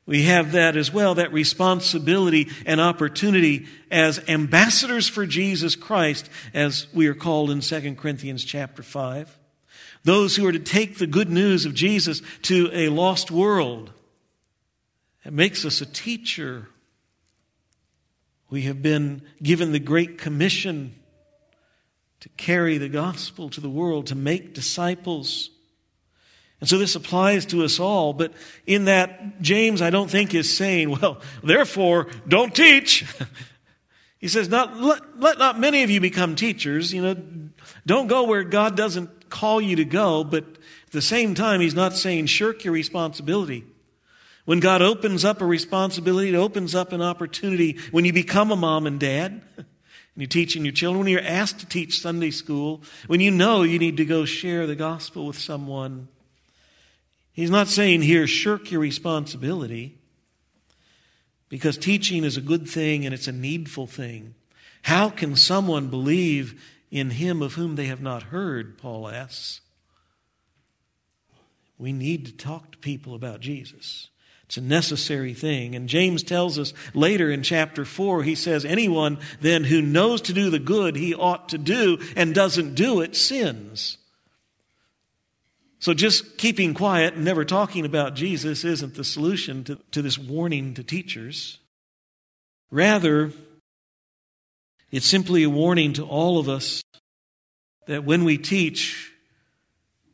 We 0.06 0.22
have 0.22 0.52
that 0.52 0.75
as 0.75 0.90
well, 0.90 1.16
that 1.16 1.34
responsibility 1.34 2.48
and 2.64 2.80
opportunity 2.80 3.66
as 3.90 4.26
ambassadors 4.26 5.06
for 5.06 5.26
Jesus 5.26 5.76
Christ, 5.76 6.30
as 6.54 6.87
we 6.94 7.08
are 7.08 7.14
called 7.14 7.50
in 7.50 7.60
2 7.60 7.94
Corinthians 7.96 8.42
chapter 8.42 8.82
5 8.82 9.38
those 10.08 10.34
who 10.34 10.46
are 10.46 10.52
to 10.52 10.58
take 10.58 10.96
the 10.96 11.06
good 11.06 11.28
news 11.28 11.66
of 11.66 11.74
Jesus 11.74 12.22
to 12.40 12.70
a 12.72 12.88
lost 12.88 13.30
world. 13.30 13.92
It 15.22 15.34
makes 15.34 15.66
us 15.66 15.82
a 15.82 15.86
teacher. 15.86 16.66
We 18.48 18.62
have 18.62 18.80
been 18.80 19.20
given 19.42 19.72
the 19.72 19.78
Great 19.78 20.16
Commission 20.16 20.94
to 22.20 22.30
carry 22.30 22.78
the 22.78 22.88
gospel 22.88 23.50
to 23.50 23.60
the 23.60 23.68
world, 23.68 24.06
to 24.06 24.14
make 24.14 24.54
disciples. 24.54 25.50
And 26.60 26.68
so 26.70 26.78
this 26.78 26.94
applies 26.94 27.44
to 27.46 27.62
us 27.62 27.78
all, 27.78 28.14
but 28.14 28.32
in 28.66 28.86
that, 28.86 29.42
James, 29.42 29.82
I 29.82 29.90
don't 29.90 30.10
think 30.10 30.32
is 30.34 30.56
saying, 30.56 30.88
well, 30.88 31.20
therefore, 31.44 32.06
don't 32.26 32.54
teach. 32.54 33.04
he 34.18 34.28
says, 34.28 34.48
not, 34.48 34.80
let, 34.80 35.20
let 35.20 35.38
not 35.38 35.60
many 35.60 35.82
of 35.82 35.90
you 35.90 36.00
become 36.00 36.34
teachers. 36.34 36.94
You 36.94 37.02
know, 37.02 37.22
don't 37.84 38.06
go 38.06 38.24
where 38.24 38.42
God 38.42 38.74
doesn't 38.74 39.17
call 39.30 39.61
you 39.61 39.76
to 39.76 39.85
go, 39.85 40.25
but 40.25 40.44
at 40.44 40.92
the 40.92 41.02
same 41.02 41.35
time, 41.35 41.61
he's 41.61 41.75
not 41.75 41.94
saying 41.94 42.26
shirk 42.26 42.64
your 42.64 42.73
responsibility. 42.73 43.64
When 44.44 44.61
God 44.61 44.80
opens 44.80 45.25
up 45.25 45.42
a 45.42 45.47
responsibility, 45.47 46.30
it 46.30 46.35
opens 46.35 46.75
up 46.75 46.92
an 46.92 47.02
opportunity. 47.02 47.78
When 47.90 48.04
you 48.04 48.12
become 48.12 48.50
a 48.50 48.56
mom 48.56 48.87
and 48.87 48.99
dad, 48.99 49.42
and 49.56 49.66
you're 50.16 50.26
teaching 50.26 50.64
your 50.64 50.73
children, 50.73 51.04
when 51.04 51.12
you're 51.12 51.20
asked 51.20 51.61
to 51.61 51.66
teach 51.66 52.00
Sunday 52.00 52.30
school, 52.30 52.82
when 53.06 53.20
you 53.20 53.30
know 53.30 53.62
you 53.62 53.78
need 53.78 53.99
to 53.99 54.06
go 54.06 54.25
share 54.25 54.66
the 54.66 54.75
gospel 54.75 55.26
with 55.26 55.38
someone, 55.38 56.08
He's 57.38 57.50
not 57.50 57.68
saying 57.68 58.02
here, 58.02 58.26
shirk 58.26 58.73
your 58.73 58.80
responsibility, 58.80 59.97
because 61.49 61.78
teaching 61.78 62.25
is 62.25 62.37
a 62.37 62.40
good 62.40 62.68
thing 62.68 63.04
and 63.04 63.14
it's 63.14 63.28
a 63.28 63.32
needful 63.32 63.87
thing. 63.87 64.35
How 64.82 65.08
can 65.08 65.37
someone 65.37 65.87
believe 65.87 66.61
in 66.90 67.11
him 67.11 67.42
of 67.42 67.54
whom 67.54 67.76
they 67.76 67.87
have 67.87 68.00
not 68.00 68.25
heard? 68.25 68.78
Paul 68.78 69.09
asks. 69.09 69.61
We 71.78 71.92
need 71.92 72.26
to 72.26 72.33
talk 72.33 72.73
to 72.73 72.78
people 72.78 73.14
about 73.14 73.40
Jesus. 73.40 74.09
It's 74.49 74.57
a 74.57 74.62
necessary 74.62 75.35
thing. 75.35 75.75
And 75.75 75.88
James 75.88 76.23
tells 76.23 76.59
us 76.59 76.73
later 76.95 77.30
in 77.30 77.42
chapter 77.42 77.85
4, 77.85 78.23
he 78.23 78.35
says, 78.35 78.64
Anyone 78.64 79.18
then 79.40 79.62
who 79.62 79.83
knows 79.83 80.23
to 80.23 80.33
do 80.33 80.49
the 80.49 80.59
good 80.59 80.97
he 80.97 81.14
ought 81.14 81.50
to 81.50 81.59
do 81.59 81.99
and 82.16 82.35
doesn't 82.35 82.75
do 82.75 83.02
it 83.02 83.14
sins. 83.14 83.99
So 85.80 85.95
just 85.95 86.38
keeping 86.38 86.75
quiet 86.75 87.14
and 87.14 87.25
never 87.25 87.45
talking 87.45 87.85
about 87.85 88.14
Jesus 88.14 88.64
isn't 88.64 88.95
the 88.95 89.04
solution 89.04 89.64
to, 89.64 89.78
to 89.92 90.02
this 90.02 90.18
warning 90.18 90.75
to 90.75 90.83
teachers. 90.83 91.59
Rather, 92.71 93.33
it's 94.90 95.07
simply 95.07 95.42
a 95.42 95.50
warning 95.50 95.92
to 95.95 96.04
all 96.04 96.38
of 96.38 96.49
us 96.49 96.83
that 97.87 98.04
when 98.04 98.25
we 98.25 98.38
teach, 98.38 99.12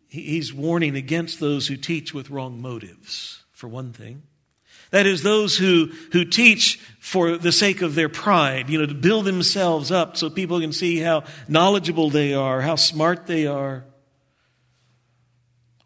he's 0.09 0.53
warning 0.53 0.97
against 0.97 1.41
those 1.41 1.67
who 1.67 1.77
teach 1.77 2.15
with 2.15 2.31
wrong 2.31 2.61
motives, 2.61 3.45
for 3.53 3.69
one 3.69 3.93
thing. 3.93 4.23
That 4.91 5.07
is, 5.07 5.23
those 5.23 5.57
who, 5.57 5.91
who 6.13 6.25
teach 6.25 6.79
for 7.01 7.37
the 7.37 7.51
sake 7.51 7.83
of 7.83 7.95
their 7.95 8.09
pride, 8.09 8.71
you 8.71 8.79
know, 8.79 8.87
to 8.87 8.95
build 8.95 9.25
themselves 9.25 9.91
up 9.91 10.17
so 10.17 10.31
people 10.31 10.61
can 10.61 10.73
see 10.73 10.99
how 10.99 11.25
knowledgeable 11.49 12.11
they 12.11 12.33
are, 12.35 12.61
how 12.61 12.77
smart 12.77 13.27
they 13.27 13.47
are 13.47 13.85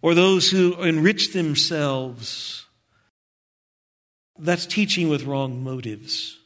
or 0.01 0.15
those 0.15 0.51
who 0.51 0.81
enrich 0.83 1.33
themselves. 1.33 2.67
That's 4.39 4.67
teaching 4.67 5.09
with 5.09 5.25
wrong 5.25 5.63
motives. 5.65 6.38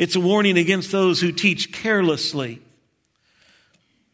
It's 0.00 0.16
a 0.16 0.20
warning 0.20 0.56
against 0.56 0.90
those 0.90 1.20
who 1.20 1.30
teach 1.30 1.74
carelessly, 1.74 2.62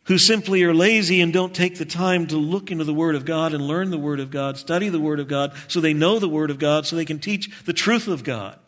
who 0.06 0.18
simply 0.18 0.64
are 0.64 0.74
lazy 0.74 1.20
and 1.20 1.32
don't 1.32 1.54
take 1.54 1.78
the 1.78 1.84
time 1.84 2.26
to 2.26 2.36
look 2.36 2.72
into 2.72 2.82
the 2.82 2.92
Word 2.92 3.14
of 3.14 3.24
God 3.24 3.54
and 3.54 3.68
learn 3.68 3.90
the 3.90 3.96
Word 3.96 4.18
of 4.18 4.32
God, 4.32 4.58
study 4.58 4.88
the 4.88 4.98
Word 4.98 5.20
of 5.20 5.28
God, 5.28 5.52
so 5.68 5.80
they 5.80 5.94
know 5.94 6.18
the 6.18 6.28
Word 6.28 6.50
of 6.50 6.58
God, 6.58 6.86
so 6.86 6.96
they 6.96 7.04
can 7.04 7.20
teach 7.20 7.64
the 7.66 7.72
truth 7.72 8.08
of 8.08 8.24
God. 8.24 8.58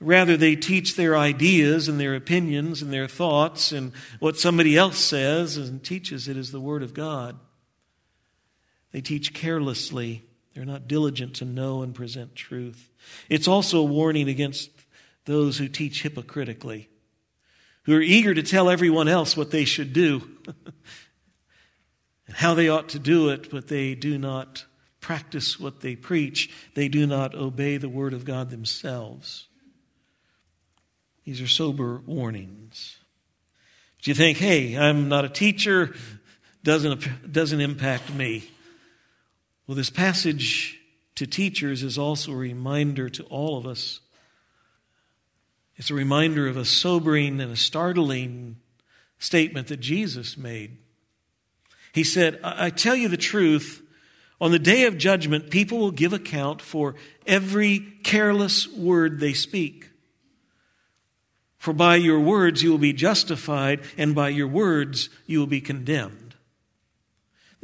Rather, 0.00 0.36
they 0.36 0.54
teach 0.54 0.96
their 0.96 1.16
ideas 1.16 1.88
and 1.88 1.98
their 1.98 2.14
opinions 2.14 2.82
and 2.82 2.92
their 2.92 3.08
thoughts 3.08 3.72
and 3.72 3.92
what 4.20 4.38
somebody 4.38 4.76
else 4.76 4.98
says 4.98 5.56
and 5.56 5.82
teaches 5.82 6.28
it 6.28 6.36
as 6.36 6.50
the 6.50 6.60
Word 6.60 6.82
of 6.82 6.92
God. 6.92 7.38
They 8.92 9.00
teach 9.00 9.32
carelessly. 9.32 10.24
They're 10.52 10.66
not 10.66 10.88
diligent 10.88 11.36
to 11.36 11.46
know 11.46 11.80
and 11.80 11.94
present 11.94 12.36
truth. 12.36 12.90
It's 13.30 13.48
also 13.48 13.78
a 13.78 13.84
warning 13.84 14.28
against 14.28 14.70
those 15.24 15.58
who 15.58 15.68
teach 15.68 16.02
hypocritically, 16.02 16.88
who 17.84 17.94
are 17.96 18.02
eager 18.02 18.34
to 18.34 18.42
tell 18.42 18.68
everyone 18.68 19.08
else 19.08 19.36
what 19.36 19.50
they 19.50 19.64
should 19.64 19.92
do 19.92 20.28
and 22.26 22.36
how 22.36 22.54
they 22.54 22.68
ought 22.68 22.90
to 22.90 22.98
do 22.98 23.30
it, 23.30 23.50
but 23.50 23.68
they 23.68 23.94
do 23.94 24.18
not 24.18 24.64
practice 25.00 25.60
what 25.60 25.80
they 25.80 25.94
preach. 25.96 26.50
They 26.74 26.88
do 26.88 27.06
not 27.06 27.34
obey 27.34 27.76
the 27.76 27.88
word 27.88 28.14
of 28.14 28.24
God 28.24 28.50
themselves. 28.50 29.48
These 31.24 31.40
are 31.40 31.48
sober 31.48 32.02
warnings. 32.06 32.96
But 33.98 34.06
you 34.06 34.14
think, 34.14 34.38
hey, 34.38 34.76
I'm 34.76 35.08
not 35.08 35.24
a 35.24 35.30
teacher, 35.30 35.94
doesn't, 36.62 37.32
doesn't 37.32 37.60
impact 37.60 38.12
me. 38.12 38.48
Well, 39.66 39.74
this 39.74 39.90
passage 39.90 40.78
to 41.14 41.26
teachers 41.26 41.82
is 41.82 41.96
also 41.96 42.32
a 42.32 42.36
reminder 42.36 43.08
to 43.08 43.22
all 43.24 43.56
of 43.56 43.66
us. 43.66 44.00
It's 45.76 45.90
a 45.90 45.94
reminder 45.94 46.46
of 46.46 46.56
a 46.56 46.64
sobering 46.64 47.40
and 47.40 47.52
a 47.52 47.56
startling 47.56 48.56
statement 49.18 49.68
that 49.68 49.80
Jesus 49.80 50.36
made. 50.36 50.78
He 51.92 52.04
said, 52.04 52.40
I 52.42 52.70
tell 52.70 52.96
you 52.96 53.08
the 53.08 53.16
truth, 53.16 53.82
on 54.40 54.50
the 54.50 54.58
day 54.58 54.84
of 54.86 54.98
judgment, 54.98 55.50
people 55.50 55.78
will 55.78 55.90
give 55.90 56.12
account 56.12 56.60
for 56.60 56.94
every 57.26 57.80
careless 58.02 58.68
word 58.68 59.20
they 59.20 59.32
speak. 59.32 59.90
For 61.56 61.72
by 61.72 61.96
your 61.96 62.20
words 62.20 62.62
you 62.62 62.70
will 62.70 62.78
be 62.78 62.92
justified, 62.92 63.80
and 63.96 64.14
by 64.14 64.28
your 64.28 64.48
words 64.48 65.08
you 65.26 65.38
will 65.38 65.46
be 65.46 65.60
condemned. 65.60 66.23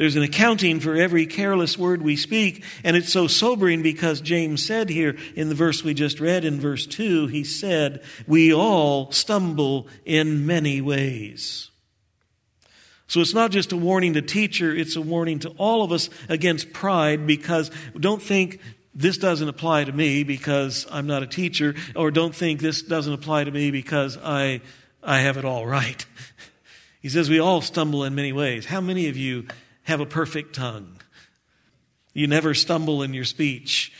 There's 0.00 0.16
an 0.16 0.22
accounting 0.22 0.80
for 0.80 0.94
every 0.94 1.26
careless 1.26 1.76
word 1.76 2.00
we 2.00 2.16
speak, 2.16 2.64
and 2.82 2.96
it's 2.96 3.12
so 3.12 3.26
sobering 3.26 3.82
because 3.82 4.22
James 4.22 4.64
said 4.64 4.88
here 4.88 5.18
in 5.36 5.50
the 5.50 5.54
verse 5.54 5.84
we 5.84 5.92
just 5.92 6.20
read 6.20 6.42
in 6.42 6.58
verse 6.58 6.86
2, 6.86 7.26
he 7.26 7.44
said, 7.44 8.02
We 8.26 8.54
all 8.54 9.12
stumble 9.12 9.88
in 10.06 10.46
many 10.46 10.80
ways. 10.80 11.70
So 13.08 13.20
it's 13.20 13.34
not 13.34 13.50
just 13.50 13.72
a 13.72 13.76
warning 13.76 14.14
to 14.14 14.22
teacher, 14.22 14.74
it's 14.74 14.96
a 14.96 15.02
warning 15.02 15.40
to 15.40 15.50
all 15.58 15.82
of 15.82 15.92
us 15.92 16.08
against 16.30 16.72
pride 16.72 17.26
because 17.26 17.70
don't 17.94 18.22
think 18.22 18.58
this 18.94 19.18
doesn't 19.18 19.50
apply 19.50 19.84
to 19.84 19.92
me 19.92 20.24
because 20.24 20.86
I'm 20.90 21.06
not 21.06 21.22
a 21.22 21.26
teacher, 21.26 21.74
or 21.94 22.10
don't 22.10 22.34
think 22.34 22.60
this 22.60 22.80
doesn't 22.80 23.12
apply 23.12 23.44
to 23.44 23.50
me 23.50 23.70
because 23.70 24.16
I, 24.16 24.62
I 25.02 25.18
have 25.18 25.36
it 25.36 25.44
all 25.44 25.66
right. 25.66 26.06
He 27.02 27.08
says 27.08 27.30
we 27.30 27.38
all 27.38 27.62
stumble 27.62 28.04
in 28.04 28.14
many 28.14 28.30
ways. 28.30 28.66
How 28.66 28.82
many 28.82 29.08
of 29.08 29.16
you 29.16 29.46
have 29.90 30.00
a 30.00 30.06
perfect 30.06 30.54
tongue. 30.54 31.00
You 32.14 32.26
never 32.26 32.54
stumble 32.54 33.02
in 33.02 33.12
your 33.12 33.24
speech. 33.24 33.92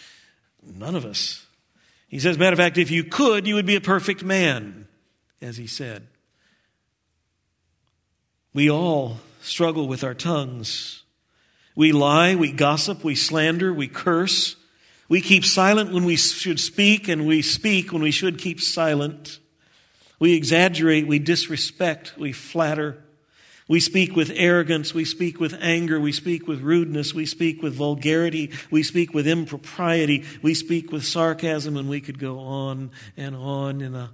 None 0.62 0.94
of 0.94 1.04
us. 1.04 1.44
He 2.08 2.18
says, 2.18 2.38
matter 2.38 2.54
of 2.54 2.58
fact, 2.58 2.78
if 2.78 2.90
you 2.90 3.04
could, 3.04 3.46
you 3.46 3.56
would 3.56 3.66
be 3.66 3.76
a 3.76 3.80
perfect 3.80 4.24
man, 4.24 4.88
as 5.42 5.56
he 5.56 5.66
said. 5.66 6.06
We 8.52 8.70
all 8.70 9.18
struggle 9.42 9.86
with 9.88 10.02
our 10.04 10.14
tongues. 10.14 11.02
We 11.76 11.92
lie, 11.92 12.34
we 12.34 12.52
gossip, 12.52 13.04
we 13.04 13.14
slander, 13.14 13.72
we 13.72 13.88
curse. 13.88 14.56
We 15.08 15.20
keep 15.20 15.44
silent 15.44 15.92
when 15.92 16.04
we 16.04 16.16
should 16.16 16.60
speak, 16.60 17.08
and 17.08 17.26
we 17.26 17.42
speak 17.42 17.92
when 17.92 18.02
we 18.02 18.10
should 18.10 18.38
keep 18.38 18.60
silent. 18.60 19.40
We 20.20 20.34
exaggerate, 20.34 21.06
we 21.06 21.18
disrespect, 21.18 22.14
we 22.16 22.32
flatter. 22.32 23.02
We 23.70 23.78
speak 23.78 24.16
with 24.16 24.32
arrogance. 24.34 24.92
We 24.92 25.04
speak 25.04 25.38
with 25.38 25.56
anger. 25.60 26.00
We 26.00 26.10
speak 26.10 26.48
with 26.48 26.60
rudeness. 26.60 27.14
We 27.14 27.24
speak 27.24 27.62
with 27.62 27.72
vulgarity. 27.72 28.50
We 28.68 28.82
speak 28.82 29.14
with 29.14 29.28
impropriety. 29.28 30.24
We 30.42 30.54
speak 30.54 30.90
with 30.90 31.04
sarcasm, 31.04 31.76
and 31.76 31.88
we 31.88 32.00
could 32.00 32.18
go 32.18 32.40
on 32.40 32.90
and 33.16 33.36
on 33.36 33.80
in 33.80 33.94
a, 33.94 34.10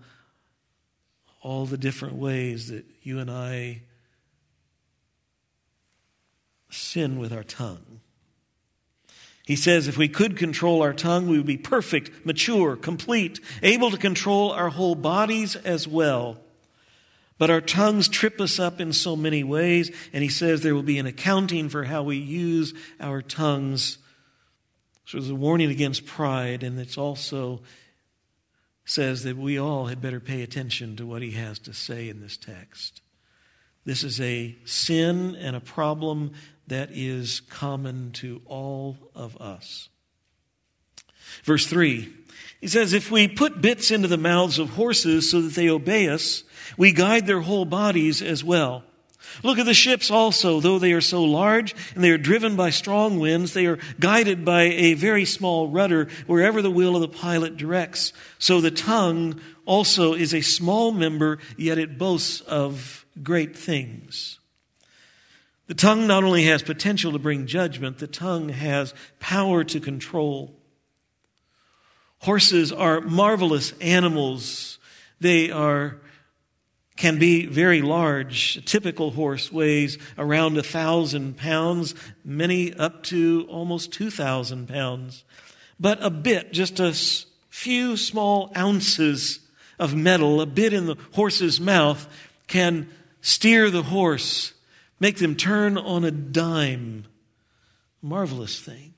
all 1.41 1.65
the 1.65 1.79
different 1.79 2.17
ways 2.17 2.69
that 2.69 2.85
you 3.01 3.19
and 3.19 3.31
I 3.31 3.81
sin 6.69 7.19
with 7.19 7.33
our 7.33 7.43
tongue. 7.43 8.03
He 9.47 9.57
says 9.57 9.89
if 9.89 9.97
we 9.97 10.09
could 10.09 10.37
control 10.37 10.83
our 10.83 10.93
tongue, 10.93 11.29
we 11.29 11.39
would 11.39 11.47
be 11.47 11.57
perfect, 11.57 12.27
mature, 12.27 12.77
complete, 12.77 13.41
able 13.63 13.91
to 13.91 13.97
control 13.97 14.53
our 14.53 14.69
whole 14.69 14.97
bodies 14.97 15.57
as 15.57 15.89
well. 15.89 16.43
But 17.39 17.51
our 17.51 17.61
tongues 17.61 18.09
trip 18.09 18.41
us 18.41 18.59
up 18.59 18.81
in 18.81 18.93
so 18.93 19.15
many 19.15 19.45
ways, 19.45 19.91
and 20.13 20.23
he 20.23 20.31
says 20.31 20.63
there 20.63 20.75
will 20.75 20.83
be 20.83 20.99
an 20.99 21.07
accounting 21.07 21.69
for 21.69 21.85
how 21.85 22.03
we 22.03 22.17
use 22.17 22.73
our 22.99 23.21
tongues. 23.21 23.99
So 25.05 25.19
there's 25.19 25.31
a 25.31 25.35
warning 25.35 25.71
against 25.71 26.07
pride, 26.07 26.63
and 26.63 26.79
it's 26.79 26.97
also 26.97 27.61
says 28.87 29.25
that 29.25 29.37
we 29.37 29.59
all 29.59 29.87
had 29.87 30.01
better 30.01 30.21
pay 30.21 30.43
attention 30.43 30.97
to 30.97 31.07
what 31.07 31.21
he 31.21 31.33
has 31.33 31.59
to 31.59 31.75
say 31.75 32.09
in 32.09 32.21
this 32.21 32.37
text. 32.37 33.03
This 33.85 34.03
is 34.03 34.21
a 34.21 34.57
sin 34.65 35.37
and 35.37 35.55
a 35.55 35.61
problem 35.61 36.33
that 36.69 36.91
is 36.93 37.41
common 37.41 38.13
to 38.13 38.41
all 38.47 38.97
of 39.15 39.37
us. 39.37 39.89
Verse 41.45 41.67
3, 41.67 42.13
he 42.61 42.69
says, 42.69 42.93
If 42.93 43.11
we 43.11 43.29
put 43.29 43.61
bits 43.61 43.91
into 43.91 44.09
the 44.09 44.17
mouths 44.17 44.59
of 44.59 44.71
horses 44.71 45.31
so 45.31 45.41
that 45.43 45.55
they 45.55 45.69
obey 45.69 46.09
us, 46.09 46.45
we 46.77 46.93
guide 46.93 47.27
their 47.27 47.41
whole 47.41 47.65
bodies 47.65 48.23
as 48.23 48.43
well. 48.43 48.83
Look 49.43 49.59
at 49.59 49.67
the 49.67 49.75
ships 49.75 50.11
also, 50.11 50.61
though 50.61 50.79
they 50.79 50.93
are 50.93 51.01
so 51.01 51.23
large 51.25 51.75
and 51.95 52.03
they 52.03 52.11
are 52.11 52.19
driven 52.19 52.57
by 52.57 52.71
strong 52.71 53.19
winds, 53.19 53.53
they 53.53 53.67
are 53.67 53.79
guided 54.01 54.45
by 54.45 54.63
a 54.63 54.95
very 54.95 55.25
small 55.25 55.69
rudder 55.69 56.09
wherever 56.27 56.63
the 56.63 56.71
will 56.71 56.95
of 56.97 57.03
the 57.03 57.09
pilot 57.09 57.57
directs. 57.57 58.13
So 58.39 58.61
the 58.61 58.71
tongue 58.71 59.41
also 59.65 60.15
is 60.15 60.33
a 60.33 60.41
small 60.41 60.93
member, 60.93 61.39
yet 61.57 61.79
it 61.79 61.99
boasts 61.99 62.41
of 62.43 63.05
great 63.23 63.57
things. 63.57 64.39
The 65.67 65.75
tongue 65.75 66.07
not 66.07 66.23
only 66.23 66.45
has 66.45 66.63
potential 66.63 67.13
to 67.13 67.19
bring 67.19 67.47
judgment, 67.47 67.99
the 67.99 68.07
tongue 68.07 68.51
has 68.51 68.95
power 69.19 69.65
to 69.65 69.81
control. 69.81 70.55
Horses 72.27 72.73
are 72.73 73.01
marvelous 73.01 73.73
animals. 73.81 74.81
They 75.21 75.53
are 75.53 76.01
can 76.97 77.21
be 77.21 77.47
very 77.47 77.83
large. 77.83 78.57
A 78.57 78.63
typical 78.63 79.13
horse 79.13 79.53
weighs 79.53 79.97
around 80.19 80.59
a 80.59 80.65
thousand 80.65 81.37
pounds, 81.37 81.95
many 82.25 82.75
up 82.75 83.05
to 83.05 83.47
almost 83.49 83.93
two 83.93 84.11
thousand 84.11 84.67
pounds. 84.67 85.23
But 85.79 86.03
a 86.03 86.11
bit, 86.11 86.53
just 86.53 86.81
a 86.81 86.93
few 87.49 87.97
small 87.97 88.51
ounces 88.57 89.39
of 89.79 89.95
metal, 89.95 90.41
a 90.41 90.47
bit 90.47 90.73
in 90.73 90.87
the 90.87 90.97
horse's 91.13 91.61
mouth, 91.61 92.09
can 92.49 92.89
steer 93.21 93.71
the 93.71 93.85
horse, 93.85 94.53
make 94.99 95.19
them 95.19 95.37
turn 95.37 95.79
on 95.79 96.05
a 96.05 96.11
dime. 96.11 97.05
Marvelous 98.03 98.59
thing. 98.59 98.95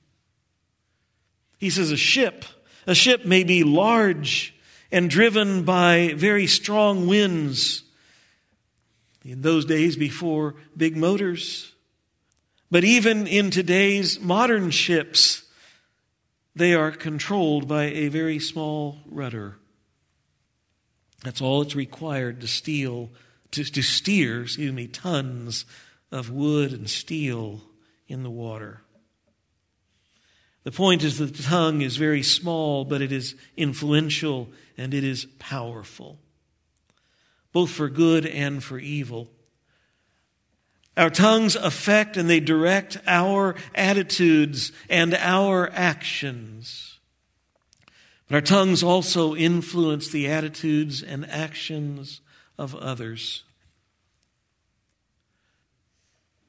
He 1.58 1.68
says 1.68 1.90
a 1.90 1.96
ship, 1.98 2.46
a 2.88 2.94
ship 2.94 3.26
may 3.26 3.44
be 3.44 3.64
large 3.64 4.54
and 4.90 5.10
driven 5.10 5.62
by 5.62 6.14
very 6.16 6.46
strong 6.46 7.06
winds. 7.06 7.84
In 9.22 9.42
those 9.42 9.66
days 9.66 9.94
before 9.94 10.54
big 10.74 10.96
motors. 10.96 11.74
But 12.70 12.84
even 12.84 13.26
in 13.26 13.50
today's 13.50 14.18
modern 14.18 14.70
ships, 14.70 15.44
they 16.56 16.72
are 16.72 16.90
controlled 16.90 17.68
by 17.68 17.84
a 17.84 18.08
very 18.08 18.38
small 18.38 18.98
rudder. 19.10 19.58
That's 21.22 21.42
all 21.42 21.60
it's 21.60 21.76
required 21.76 22.40
to 22.40 22.48
steal, 22.48 23.10
to, 23.50 23.64
to 23.64 23.82
steer, 23.82 24.44
excuse 24.44 24.72
me, 24.72 24.86
tons 24.86 25.66
of 26.10 26.30
wood 26.30 26.72
and 26.72 26.88
steel 26.88 27.60
in 28.06 28.22
the 28.22 28.30
water. 28.30 28.80
The 30.68 30.72
point 30.72 31.02
is 31.02 31.16
that 31.16 31.34
the 31.34 31.42
tongue 31.42 31.80
is 31.80 31.96
very 31.96 32.22
small, 32.22 32.84
but 32.84 33.00
it 33.00 33.10
is 33.10 33.34
influential 33.56 34.50
and 34.76 34.92
it 34.92 35.02
is 35.02 35.24
powerful, 35.38 36.18
both 37.54 37.70
for 37.70 37.88
good 37.88 38.26
and 38.26 38.62
for 38.62 38.78
evil. 38.78 39.30
Our 40.94 41.08
tongues 41.08 41.56
affect 41.56 42.18
and 42.18 42.28
they 42.28 42.40
direct 42.40 42.98
our 43.06 43.54
attitudes 43.74 44.70
and 44.90 45.14
our 45.14 45.70
actions. 45.72 46.98
But 48.26 48.34
our 48.34 48.42
tongues 48.42 48.82
also 48.82 49.34
influence 49.34 50.10
the 50.10 50.28
attitudes 50.28 51.02
and 51.02 51.26
actions 51.30 52.20
of 52.58 52.74
others. 52.74 53.42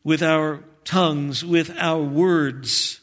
With 0.03 0.21
our 0.21 0.65
tongues, 0.83 1.45
with 1.45 1.71
our 1.77 2.03
words, 2.03 2.99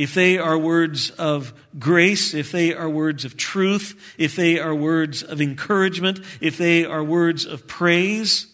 if 0.00 0.14
they 0.14 0.38
are 0.38 0.56
words 0.56 1.10
of 1.10 1.52
grace, 1.78 2.32
if 2.32 2.50
they 2.50 2.72
are 2.72 2.88
words 2.88 3.26
of 3.26 3.36
truth, 3.36 4.14
if 4.16 4.34
they 4.34 4.58
are 4.58 4.74
words 4.74 5.22
of 5.22 5.42
encouragement, 5.42 6.20
if 6.40 6.56
they 6.56 6.86
are 6.86 7.04
words 7.04 7.44
of 7.44 7.66
praise, 7.66 8.46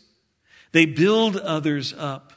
they 0.72 0.86
build 0.86 1.36
others 1.36 1.94
up. 1.96 2.32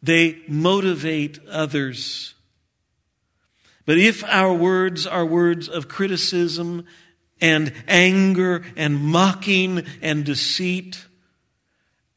They 0.00 0.42
motivate 0.46 1.40
others. 1.50 2.34
But 3.84 3.98
if 3.98 4.22
our 4.22 4.54
words 4.54 5.04
are 5.04 5.26
words 5.26 5.68
of 5.68 5.88
criticism 5.88 6.86
and 7.40 7.72
anger 7.88 8.62
and 8.76 8.94
mocking 8.94 9.84
and 10.00 10.24
deceit, 10.24 11.04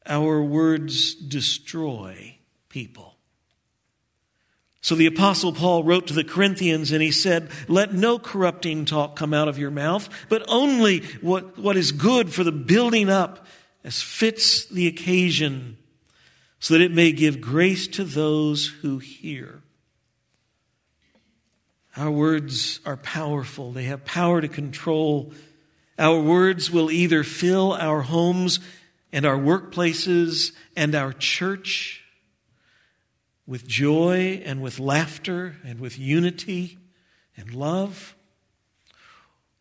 our 0.06 0.40
words 0.40 1.16
destroy 1.16 2.38
people. 2.68 3.15
So 4.86 4.94
the 4.94 5.06
apostle 5.06 5.52
Paul 5.52 5.82
wrote 5.82 6.06
to 6.06 6.14
the 6.14 6.22
Corinthians 6.22 6.92
and 6.92 7.02
he 7.02 7.10
said, 7.10 7.50
let 7.66 7.92
no 7.92 8.20
corrupting 8.20 8.84
talk 8.84 9.16
come 9.16 9.34
out 9.34 9.48
of 9.48 9.58
your 9.58 9.72
mouth, 9.72 10.08
but 10.28 10.44
only 10.46 11.00
what, 11.20 11.58
what 11.58 11.76
is 11.76 11.90
good 11.90 12.32
for 12.32 12.44
the 12.44 12.52
building 12.52 13.10
up 13.10 13.48
as 13.82 14.00
fits 14.00 14.64
the 14.66 14.86
occasion 14.86 15.76
so 16.60 16.74
that 16.74 16.84
it 16.84 16.92
may 16.92 17.10
give 17.10 17.40
grace 17.40 17.88
to 17.88 18.04
those 18.04 18.68
who 18.68 18.98
hear. 18.98 19.60
Our 21.96 22.12
words 22.12 22.78
are 22.86 22.96
powerful. 22.96 23.72
They 23.72 23.86
have 23.86 24.04
power 24.04 24.40
to 24.40 24.46
control. 24.46 25.32
Our 25.98 26.20
words 26.20 26.70
will 26.70 26.92
either 26.92 27.24
fill 27.24 27.72
our 27.72 28.02
homes 28.02 28.60
and 29.12 29.26
our 29.26 29.36
workplaces 29.36 30.52
and 30.76 30.94
our 30.94 31.12
church 31.12 32.04
with 33.46 33.66
joy 33.66 34.42
and 34.44 34.60
with 34.60 34.80
laughter 34.80 35.56
and 35.64 35.78
with 35.78 35.98
unity 35.98 36.78
and 37.36 37.54
love, 37.54 38.14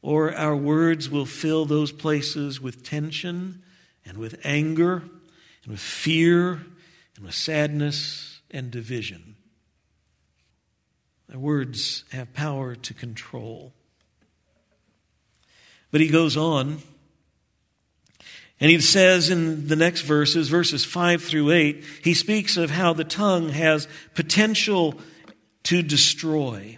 or 0.02 0.34
our 0.36 0.56
words 0.56 1.10
will 1.10 1.26
fill 1.26 1.66
those 1.66 1.92
places 1.92 2.62
with 2.62 2.84
tension 2.84 3.62
and 4.06 4.18
with 4.18 4.40
anger 4.44 5.04
and 5.64 5.72
with 5.72 5.80
fear 5.80 6.66
and 7.16 7.26
with 7.26 7.36
sadness 7.36 8.40
and 8.52 8.72
division. 8.72 9.36
Our 11.32 11.40
words 11.40 12.06
have 12.12 12.34
power 12.34 12.76
to 12.76 12.94
control. 12.94 13.74
But 15.92 16.02
he 16.02 16.08
goes 16.08 16.38
on 16.38 16.82
and 18.60 18.72
he 18.72 18.80
says 18.80 19.30
in 19.30 19.68
the 19.68 19.76
next 19.76 20.02
verses, 20.02 20.48
verses 20.48 20.86
5 20.86 21.22
through 21.22 21.52
8, 21.52 21.84
he 22.04 22.14
speaks 22.14 22.56
of 22.56 22.72
how 22.72 22.94
the 22.94 23.04
tongue 23.04 23.50
has 23.50 23.88
potential 24.14 24.96
to 25.64 25.82
destroy. 25.82 26.78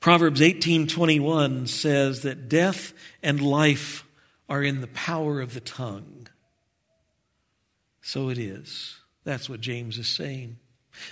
Proverbs 0.00 0.40
18:21 0.40 1.66
says 1.68 2.22
that 2.22 2.48
death 2.48 2.92
and 3.22 3.40
life 3.40 4.04
are 4.48 4.62
in 4.62 4.80
the 4.80 4.86
power 4.88 5.40
of 5.40 5.54
the 5.54 5.60
tongue. 5.60 6.28
So 8.00 8.28
it 8.28 8.38
is. 8.38 8.96
That's 9.24 9.48
what 9.48 9.60
James 9.60 9.98
is 9.98 10.08
saying. 10.08 10.58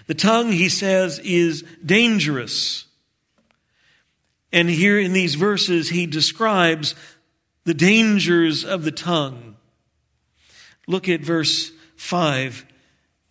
The 0.07 0.15
tongue, 0.15 0.53
he 0.53 0.69
says, 0.69 1.19
is 1.21 1.63
dangerous. 1.85 2.87
And 4.53 4.71
here 4.71 4.99
in 4.99 5.13
these 5.13 5.35
verses, 5.35 5.91
he 5.91 6.07
describes 6.07 6.95
the 7.67 7.75
dangers 7.75 8.65
of 8.65 8.85
the 8.85 8.93
tongue. 8.93 9.57
Look 10.87 11.09
at 11.09 11.21
verse 11.21 11.73
5. 11.97 12.65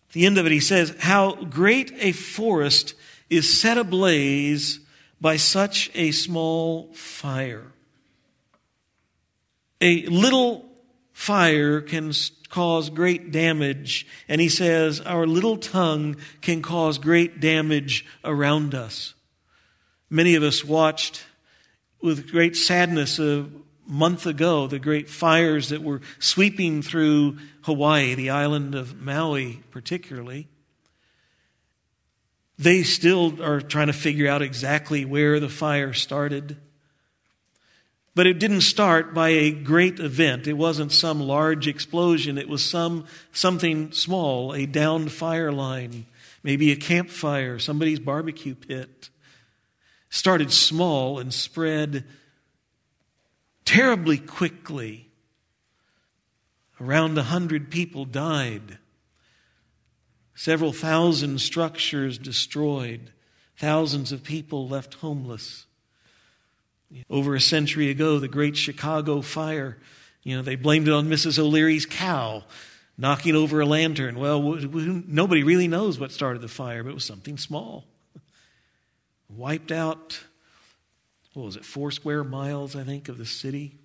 At 0.08 0.12
the 0.12 0.26
end 0.26 0.38
of 0.38 0.44
it, 0.46 0.52
he 0.52 0.60
says, 0.60 0.94
How 1.00 1.34
great 1.44 1.92
a 1.98 2.12
forest 2.12 2.94
is 3.30 3.60
set 3.60 3.78
ablaze 3.78 4.78
by 5.20 5.38
such 5.38 5.90
a 5.94 6.10
small 6.10 6.92
fire. 6.92 7.72
A 9.80 10.04
little 10.06 10.66
fire 11.12 11.80
can 11.80 12.12
cause 12.50 12.90
great 12.90 13.32
damage, 13.32 14.06
and 14.28 14.38
he 14.38 14.50
says, 14.50 15.00
Our 15.00 15.26
little 15.26 15.56
tongue 15.56 16.16
can 16.42 16.60
cause 16.60 16.98
great 16.98 17.40
damage 17.40 18.04
around 18.22 18.74
us. 18.74 19.14
Many 20.10 20.34
of 20.34 20.42
us 20.42 20.62
watched 20.62 21.24
with 22.02 22.30
great 22.30 22.54
sadness 22.54 23.18
a 23.18 23.46
month 23.86 24.26
ago, 24.26 24.66
the 24.66 24.78
great 24.78 25.08
fires 25.08 25.68
that 25.70 25.82
were 25.82 26.00
sweeping 26.18 26.82
through 26.82 27.38
Hawaii, 27.62 28.14
the 28.14 28.30
island 28.30 28.74
of 28.74 29.00
Maui 29.00 29.62
particularly. 29.70 30.48
They 32.58 32.82
still 32.82 33.42
are 33.42 33.60
trying 33.60 33.88
to 33.88 33.92
figure 33.92 34.28
out 34.28 34.42
exactly 34.42 35.04
where 35.04 35.40
the 35.40 35.48
fire 35.48 35.92
started. 35.92 36.56
But 38.14 38.26
it 38.26 38.38
didn't 38.38 38.62
start 38.62 39.12
by 39.12 39.28
a 39.28 39.50
great 39.50 40.00
event. 40.00 40.46
It 40.46 40.54
wasn't 40.54 40.90
some 40.90 41.20
large 41.20 41.68
explosion. 41.68 42.38
It 42.38 42.48
was 42.48 42.64
some, 42.64 43.04
something 43.30 43.92
small, 43.92 44.54
a 44.54 44.64
downed 44.64 45.12
fire 45.12 45.52
line, 45.52 46.06
maybe 46.42 46.72
a 46.72 46.76
campfire, 46.76 47.58
somebody's 47.58 48.00
barbecue 48.00 48.54
pit. 48.54 49.10
Started 50.08 50.50
small 50.50 51.18
and 51.18 51.34
spread 51.34 52.04
terribly 53.66 54.16
quickly. 54.16 55.10
Around 56.80 57.18
a 57.18 57.24
hundred 57.24 57.70
people 57.70 58.06
died. 58.06 58.78
Several 60.34 60.72
thousand 60.72 61.40
structures 61.40 62.16
destroyed. 62.16 63.12
Thousands 63.58 64.12
of 64.12 64.22
people 64.22 64.68
left 64.68 64.94
homeless. 64.94 65.66
Over 67.10 67.34
a 67.34 67.40
century 67.40 67.90
ago, 67.90 68.18
the 68.18 68.28
Great 68.28 68.56
Chicago 68.56 69.20
Fire, 69.20 69.76
you 70.22 70.36
know, 70.36 70.42
they 70.42 70.56
blamed 70.56 70.88
it 70.88 70.94
on 70.94 71.08
Mrs. 71.08 71.38
O'Leary's 71.38 71.86
cow 71.86 72.44
knocking 72.98 73.34
over 73.34 73.60
a 73.60 73.66
lantern. 73.66 74.18
Well, 74.18 74.40
nobody 74.42 75.42
really 75.42 75.68
knows 75.68 75.98
what 75.98 76.12
started 76.12 76.42
the 76.42 76.48
fire, 76.48 76.82
but 76.82 76.90
it 76.90 76.94
was 76.94 77.04
something 77.04 77.38
small. 77.38 77.84
Wiped 79.28 79.72
out 79.72 80.20
what 81.36 81.44
was 81.44 81.56
it, 81.56 81.64
four 81.66 81.90
square 81.90 82.24
miles, 82.24 82.74
I 82.74 82.82
think, 82.82 83.10
of 83.10 83.18
the 83.18 83.26
city. 83.26 83.78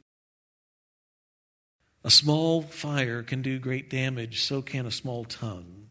A 2.03 2.09
small 2.09 2.61
fire 2.61 3.23
can 3.23 3.41
do 3.41 3.59
great 3.59 3.89
damage, 3.89 4.41
so 4.41 4.61
can 4.61 4.85
a 4.85 4.91
small 4.91 5.25
tongue. 5.25 5.89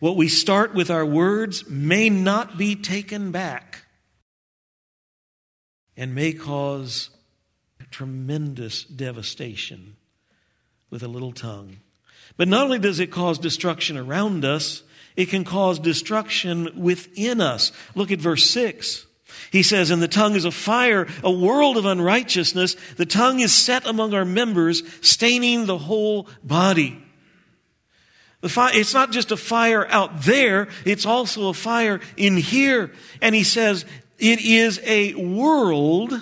What 0.00 0.16
we 0.16 0.26
start 0.26 0.74
with 0.74 0.90
our 0.90 1.06
words 1.06 1.68
may 1.68 2.10
not 2.10 2.58
be 2.58 2.74
taken 2.74 3.30
back. 3.30 3.84
and 5.96 6.14
may 6.14 6.32
cause 6.32 7.10
tremendous 7.90 8.84
devastation 8.84 9.96
with 10.88 11.02
a 11.02 11.08
little 11.08 11.32
tongue. 11.32 11.76
But 12.36 12.48
not 12.48 12.64
only 12.64 12.78
does 12.78 13.00
it 13.00 13.10
cause 13.10 13.38
destruction 13.38 13.96
around 13.96 14.44
us, 14.44 14.82
it 15.14 15.26
can 15.26 15.44
cause 15.44 15.78
destruction 15.78 16.70
within 16.80 17.40
us. 17.40 17.72
Look 17.94 18.10
at 18.10 18.18
verse 18.18 18.48
6. 18.48 19.06
He 19.50 19.62
says, 19.62 19.90
And 19.90 20.02
the 20.02 20.08
tongue 20.08 20.34
is 20.34 20.44
a 20.44 20.50
fire, 20.50 21.06
a 21.22 21.30
world 21.30 21.76
of 21.76 21.84
unrighteousness. 21.84 22.76
The 22.96 23.06
tongue 23.06 23.40
is 23.40 23.52
set 23.52 23.86
among 23.86 24.14
our 24.14 24.24
members, 24.24 24.82
staining 25.00 25.66
the 25.66 25.78
whole 25.78 26.28
body. 26.42 27.02
The 28.40 28.48
fire, 28.48 28.72
it's 28.74 28.94
not 28.94 29.12
just 29.12 29.32
a 29.32 29.36
fire 29.36 29.86
out 29.88 30.22
there, 30.22 30.68
it's 30.86 31.04
also 31.04 31.48
a 31.48 31.54
fire 31.54 32.00
in 32.16 32.36
here. 32.36 32.90
And 33.20 33.34
he 33.34 33.44
says, 33.44 33.84
it 34.18 34.40
is 34.40 34.80
a 34.84 35.14
world, 35.14 36.12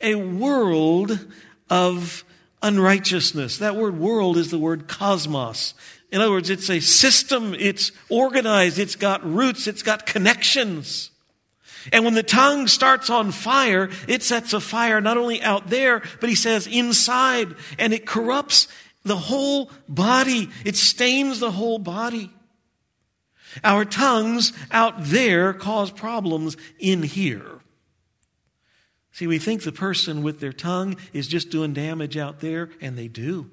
a 0.00 0.14
world 0.16 1.26
of 1.70 2.24
unrighteousness. 2.62 3.58
That 3.58 3.76
word 3.76 3.98
world 3.98 4.36
is 4.36 4.50
the 4.50 4.58
word 4.58 4.88
cosmos. 4.88 5.74
In 6.10 6.20
other 6.20 6.30
words, 6.30 6.50
it's 6.50 6.68
a 6.68 6.80
system, 6.80 7.54
it's 7.58 7.90
organized, 8.10 8.78
it's 8.78 8.96
got 8.96 9.24
roots, 9.24 9.66
it's 9.66 9.82
got 9.82 10.06
connections. 10.06 11.10
And 11.90 12.04
when 12.04 12.14
the 12.14 12.22
tongue 12.22 12.68
starts 12.68 13.10
on 13.10 13.32
fire, 13.32 13.90
it 14.06 14.22
sets 14.22 14.52
a 14.52 14.60
fire 14.60 15.00
not 15.00 15.16
only 15.16 15.42
out 15.42 15.68
there, 15.68 16.02
but 16.20 16.28
he 16.28 16.36
says 16.36 16.66
inside, 16.66 17.54
and 17.78 17.92
it 17.92 18.06
corrupts 18.06 18.68
the 19.04 19.16
whole 19.16 19.70
body. 19.88 20.50
It 20.64 20.76
stains 20.76 21.40
the 21.40 21.50
whole 21.50 21.78
body. 21.78 22.30
Our 23.64 23.84
tongues 23.84 24.52
out 24.70 24.94
there 24.98 25.52
cause 25.52 25.90
problems 25.90 26.56
in 26.78 27.02
here. 27.02 27.58
See, 29.12 29.26
we 29.26 29.38
think 29.38 29.62
the 29.62 29.72
person 29.72 30.22
with 30.22 30.40
their 30.40 30.54
tongue 30.54 30.96
is 31.12 31.28
just 31.28 31.50
doing 31.50 31.74
damage 31.74 32.16
out 32.16 32.40
there, 32.40 32.70
and 32.80 32.96
they 32.96 33.08
do. 33.08 33.50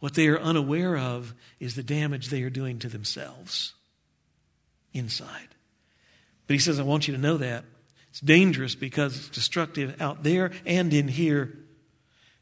What 0.00 0.14
they 0.14 0.28
are 0.28 0.38
unaware 0.38 0.96
of 0.96 1.34
is 1.60 1.74
the 1.74 1.82
damage 1.82 2.28
they 2.28 2.42
are 2.42 2.50
doing 2.50 2.78
to 2.80 2.88
themselves 2.88 3.74
inside. 4.92 5.48
But 6.46 6.54
he 6.54 6.60
says, 6.60 6.78
I 6.78 6.82
want 6.82 7.08
you 7.08 7.14
to 7.14 7.20
know 7.20 7.36
that. 7.38 7.64
It's 8.10 8.20
dangerous 8.20 8.74
because 8.74 9.16
it's 9.16 9.28
destructive 9.28 10.00
out 10.00 10.22
there 10.22 10.52
and 10.64 10.92
in 10.92 11.08
here. 11.08 11.58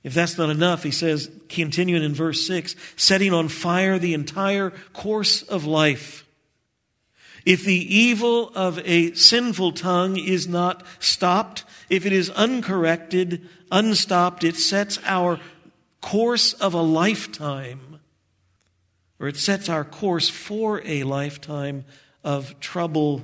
If 0.03 0.15
that's 0.15 0.37
not 0.37 0.51
enough, 0.51 0.83
he 0.83 0.91
says, 0.91 1.31
continuing 1.49 2.03
in 2.03 2.15
verse 2.15 2.47
6, 2.47 2.75
setting 2.97 3.33
on 3.33 3.49
fire 3.49 3.99
the 3.99 4.15
entire 4.15 4.71
course 4.93 5.43
of 5.43 5.65
life. 5.65 6.27
If 7.45 7.65
the 7.65 7.95
evil 7.95 8.53
of 8.55 8.81
a 8.85 9.15
sinful 9.15 9.73
tongue 9.73 10.17
is 10.17 10.47
not 10.47 10.85
stopped, 10.99 11.65
if 11.89 12.05
it 12.07 12.13
is 12.13 12.31
uncorrected, 12.31 13.49
unstopped, 13.71 14.45
it 14.45 14.57
sets 14.57 14.99
our 15.05 15.41
course 16.01 16.53
of 16.55 16.75
a 16.75 16.83
lifetime, 16.83 18.01
or 19.19 19.29
it 19.29 19.37
sets 19.37 19.69
our 19.69 19.85
course 19.85 20.29
for 20.29 20.83
a 20.85 21.05
lifetime 21.05 21.85
of 22.23 22.59
trouble 22.61 23.23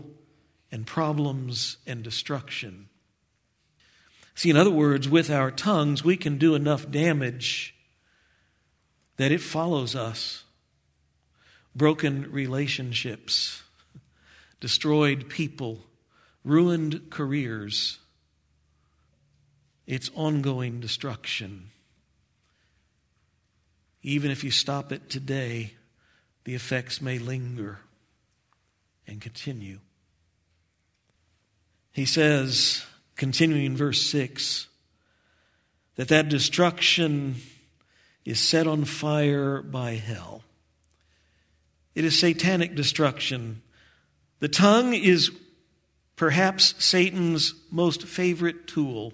and 0.71 0.87
problems 0.87 1.79
and 1.87 2.03
destruction. 2.03 2.89
See, 4.35 4.51
in 4.51 4.57
other 4.57 4.71
words, 4.71 5.09
with 5.09 5.31
our 5.31 5.51
tongues, 5.51 6.05
we 6.05 6.17
can 6.17 6.39
do 6.39 6.55
enough 6.55 6.91
damage 6.91 7.75
that 9.17 9.33
it 9.33 9.41
follows 9.41 9.97
us. 9.97 10.45
Broken 11.75 12.31
relationships, 12.31 13.63
destroyed 14.61 15.29
people, 15.29 15.81
ruined 16.45 17.11
careers. 17.11 17.99
It's 19.87 20.11
ongoing 20.15 20.81
destruction. 20.81 21.71
Even 24.03 24.31
if 24.31 24.45
you 24.45 24.51
stop 24.51 24.93
it 24.93 25.11
today, 25.11 25.75
the 26.45 26.55
effects 26.55 27.03
may 27.03 27.19
linger 27.19 27.81
and 29.07 29.21
continue. 29.21 29.81
He 31.99 32.07
says, 32.07 32.87
continuing 33.17 33.65
in 33.65 33.77
verse 33.77 34.01
6, 34.03 34.69
that 35.97 36.07
that 36.07 36.29
destruction 36.29 37.35
is 38.25 38.39
set 38.39 38.69
on 38.69 38.85
fire 38.85 39.63
by 39.63 39.95
hell. 39.95 40.45
It 41.97 42.05
is 42.05 42.17
satanic 42.17 42.77
destruction. 42.77 43.63
The 44.39 44.47
tongue 44.47 44.95
is 44.95 45.33
perhaps 46.15 46.77
Satan's 46.79 47.55
most 47.69 48.05
favorite 48.05 48.69
tool 48.69 49.13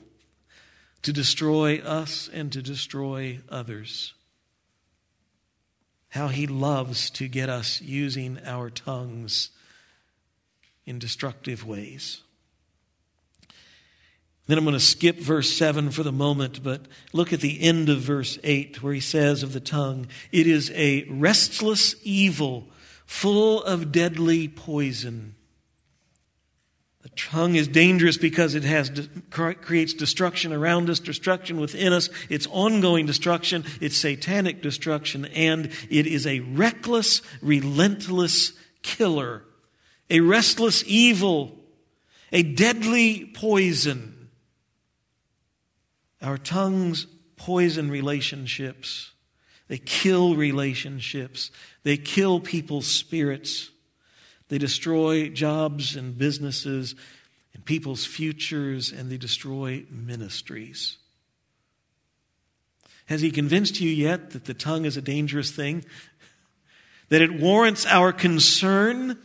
to 1.00 1.10
destroy 1.10 1.78
us 1.78 2.28
and 2.34 2.52
to 2.52 2.60
destroy 2.60 3.40
others. 3.48 4.12
How 6.10 6.28
he 6.28 6.46
loves 6.46 7.08
to 7.12 7.28
get 7.28 7.48
us 7.48 7.80
using 7.80 8.40
our 8.44 8.68
tongues 8.68 9.48
in 10.84 10.98
destructive 10.98 11.64
ways. 11.66 12.23
Then 14.46 14.58
I'm 14.58 14.64
going 14.64 14.74
to 14.74 14.80
skip 14.80 15.18
verse 15.18 15.50
7 15.50 15.90
for 15.90 16.02
the 16.02 16.12
moment, 16.12 16.62
but 16.62 16.82
look 17.12 17.32
at 17.32 17.40
the 17.40 17.62
end 17.62 17.88
of 17.88 18.00
verse 18.00 18.38
8 18.44 18.82
where 18.82 18.92
he 18.92 19.00
says 19.00 19.42
of 19.42 19.54
the 19.54 19.60
tongue, 19.60 20.06
It 20.32 20.46
is 20.46 20.70
a 20.74 21.04
restless 21.08 21.96
evil 22.02 22.68
full 23.06 23.62
of 23.62 23.90
deadly 23.90 24.48
poison. 24.48 25.34
The 27.02 27.08
tongue 27.10 27.54
is 27.54 27.68
dangerous 27.68 28.16
because 28.16 28.54
it 28.54 28.64
has 28.64 29.08
creates 29.30 29.92
destruction 29.92 30.54
around 30.54 30.88
us, 30.88 31.00
destruction 31.00 31.58
within 31.58 31.92
us. 31.92 32.08
It's 32.30 32.46
ongoing 32.50 33.04
destruction, 33.04 33.64
it's 33.80 33.96
satanic 33.96 34.62
destruction, 34.62 35.26
and 35.26 35.70
it 35.90 36.06
is 36.06 36.26
a 36.26 36.40
reckless, 36.40 37.20
relentless 37.42 38.52
killer, 38.82 39.42
a 40.08 40.20
restless 40.20 40.82
evil, 40.86 41.58
a 42.32 42.42
deadly 42.42 43.30
poison. 43.34 44.13
Our 46.24 46.38
tongues 46.38 47.06
poison 47.36 47.90
relationships. 47.90 49.12
They 49.68 49.76
kill 49.76 50.36
relationships. 50.36 51.50
They 51.82 51.98
kill 51.98 52.40
people's 52.40 52.86
spirits. 52.86 53.70
They 54.48 54.56
destroy 54.56 55.28
jobs 55.28 55.96
and 55.96 56.16
businesses 56.16 56.94
and 57.52 57.62
people's 57.64 58.06
futures, 58.06 58.90
and 58.90 59.10
they 59.10 59.18
destroy 59.18 59.84
ministries. 59.90 60.96
Has 63.06 63.20
he 63.20 63.30
convinced 63.30 63.80
you 63.80 63.90
yet 63.90 64.30
that 64.30 64.46
the 64.46 64.54
tongue 64.54 64.86
is 64.86 64.96
a 64.96 65.02
dangerous 65.02 65.50
thing? 65.50 65.84
That 67.10 67.20
it 67.20 67.38
warrants 67.38 67.84
our 67.84 68.12
concern? 68.12 69.18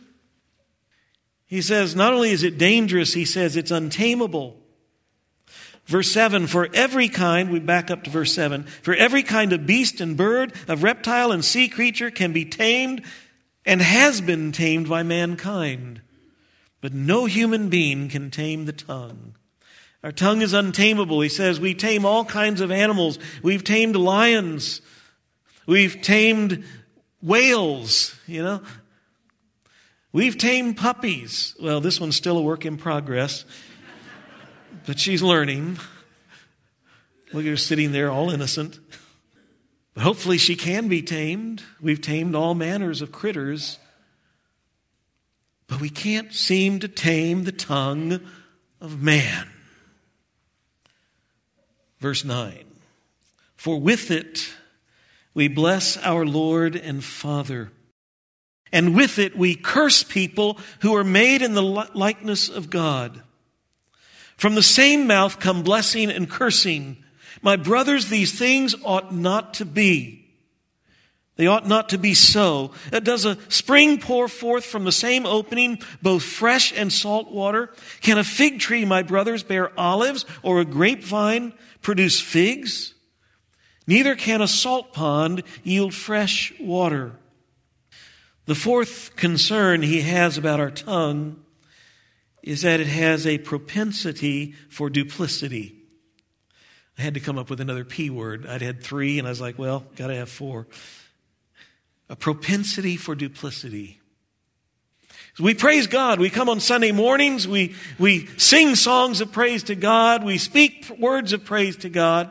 He 1.46 1.62
says 1.62 1.96
not 1.96 2.12
only 2.12 2.30
is 2.30 2.42
it 2.42 2.58
dangerous, 2.58 3.14
he 3.14 3.24
says 3.24 3.56
it's 3.56 3.70
untamable. 3.70 4.59
Verse 5.90 6.12
7 6.12 6.46
For 6.46 6.68
every 6.72 7.08
kind, 7.08 7.50
we 7.50 7.58
back 7.58 7.90
up 7.90 8.04
to 8.04 8.10
verse 8.10 8.32
7 8.32 8.62
for 8.62 8.94
every 8.94 9.24
kind 9.24 9.52
of 9.52 9.66
beast 9.66 10.00
and 10.00 10.16
bird, 10.16 10.52
of 10.68 10.84
reptile 10.84 11.32
and 11.32 11.44
sea 11.44 11.66
creature 11.68 12.12
can 12.12 12.32
be 12.32 12.44
tamed 12.44 13.02
and 13.66 13.82
has 13.82 14.20
been 14.20 14.52
tamed 14.52 14.88
by 14.88 15.02
mankind. 15.02 16.00
But 16.80 16.94
no 16.94 17.24
human 17.24 17.70
being 17.70 18.08
can 18.08 18.30
tame 18.30 18.66
the 18.66 18.72
tongue. 18.72 19.34
Our 20.04 20.12
tongue 20.12 20.42
is 20.42 20.52
untamable. 20.52 21.22
He 21.22 21.28
says 21.28 21.58
we 21.58 21.74
tame 21.74 22.06
all 22.06 22.24
kinds 22.24 22.60
of 22.60 22.70
animals. 22.70 23.18
We've 23.42 23.64
tamed 23.64 23.96
lions. 23.96 24.82
We've 25.66 26.00
tamed 26.00 26.62
whales, 27.20 28.14
you 28.28 28.44
know. 28.44 28.62
We've 30.12 30.38
tamed 30.38 30.76
puppies. 30.76 31.56
Well, 31.60 31.80
this 31.80 32.00
one's 32.00 32.14
still 32.14 32.38
a 32.38 32.42
work 32.42 32.64
in 32.64 32.76
progress 32.76 33.44
but 34.86 34.98
she's 34.98 35.22
learning. 35.22 35.78
Look 37.32 37.44
at 37.44 37.50
her 37.50 37.56
sitting 37.56 37.92
there 37.92 38.10
all 38.10 38.30
innocent. 38.30 38.78
But 39.94 40.02
hopefully 40.02 40.38
she 40.38 40.56
can 40.56 40.88
be 40.88 41.02
tamed. 41.02 41.62
We've 41.80 42.00
tamed 42.00 42.34
all 42.34 42.54
manners 42.54 43.02
of 43.02 43.12
critters. 43.12 43.78
But 45.66 45.80
we 45.80 45.90
can't 45.90 46.32
seem 46.32 46.80
to 46.80 46.88
tame 46.88 47.44
the 47.44 47.52
tongue 47.52 48.20
of 48.80 49.00
man. 49.00 49.48
Verse 52.00 52.24
9 52.24 52.64
For 53.56 53.78
with 53.78 54.10
it 54.10 54.52
we 55.34 55.48
bless 55.48 55.96
our 55.98 56.26
Lord 56.26 56.74
and 56.74 57.04
Father, 57.04 57.70
and 58.72 58.96
with 58.96 59.18
it 59.18 59.36
we 59.36 59.54
curse 59.54 60.02
people 60.02 60.58
who 60.80 60.96
are 60.96 61.04
made 61.04 61.42
in 61.42 61.54
the 61.54 61.62
likeness 61.62 62.48
of 62.48 62.70
God. 62.70 63.22
From 64.40 64.54
the 64.54 64.62
same 64.62 65.06
mouth 65.06 65.38
come 65.38 65.62
blessing 65.62 66.10
and 66.10 66.26
cursing. 66.26 66.96
My 67.42 67.56
brothers, 67.56 68.08
these 68.08 68.38
things 68.38 68.74
ought 68.84 69.14
not 69.14 69.52
to 69.54 69.66
be. 69.66 70.30
They 71.36 71.46
ought 71.46 71.68
not 71.68 71.90
to 71.90 71.98
be 71.98 72.14
so. 72.14 72.70
Does 72.90 73.26
a 73.26 73.36
spring 73.50 73.98
pour 73.98 74.28
forth 74.28 74.64
from 74.64 74.84
the 74.84 74.92
same 74.92 75.26
opening 75.26 75.82
both 76.00 76.22
fresh 76.22 76.72
and 76.74 76.90
salt 76.90 77.30
water? 77.30 77.68
Can 78.00 78.16
a 78.16 78.24
fig 78.24 78.60
tree, 78.60 78.86
my 78.86 79.02
brothers, 79.02 79.42
bear 79.42 79.78
olives 79.78 80.24
or 80.42 80.60
a 80.60 80.64
grapevine 80.64 81.52
produce 81.82 82.18
figs? 82.18 82.94
Neither 83.86 84.16
can 84.16 84.40
a 84.40 84.48
salt 84.48 84.94
pond 84.94 85.42
yield 85.64 85.92
fresh 85.92 86.54
water. 86.58 87.12
The 88.46 88.54
fourth 88.54 89.16
concern 89.16 89.82
he 89.82 90.00
has 90.00 90.38
about 90.38 90.60
our 90.60 90.70
tongue 90.70 91.44
is 92.42 92.62
that 92.62 92.80
it 92.80 92.86
has 92.86 93.26
a 93.26 93.38
propensity 93.38 94.54
for 94.68 94.90
duplicity. 94.90 95.76
I 96.98 97.02
had 97.02 97.14
to 97.14 97.20
come 97.20 97.38
up 97.38 97.50
with 97.50 97.60
another 97.60 97.84
P 97.84 98.10
word. 98.10 98.46
I'd 98.46 98.62
had 98.62 98.82
three, 98.82 99.18
and 99.18 99.26
I 99.26 99.30
was 99.30 99.40
like, 99.40 99.58
well, 99.58 99.84
got 99.96 100.08
to 100.08 100.14
have 100.16 100.28
four 100.28 100.66
a 102.10 102.16
propensity 102.16 102.96
for 102.96 103.14
duplicity. 103.14 104.00
We 105.38 105.54
praise 105.54 105.86
God. 105.86 106.18
We 106.18 106.28
come 106.28 106.48
on 106.48 106.58
Sunday 106.58 106.90
mornings. 106.90 107.46
We, 107.46 107.76
we 107.98 108.26
sing 108.36 108.74
songs 108.74 109.20
of 109.20 109.30
praise 109.30 109.62
to 109.64 109.76
God. 109.76 110.24
We 110.24 110.36
speak 110.36 110.90
words 110.98 111.32
of 111.32 111.44
praise 111.44 111.76
to 111.78 111.88
God. 111.88 112.30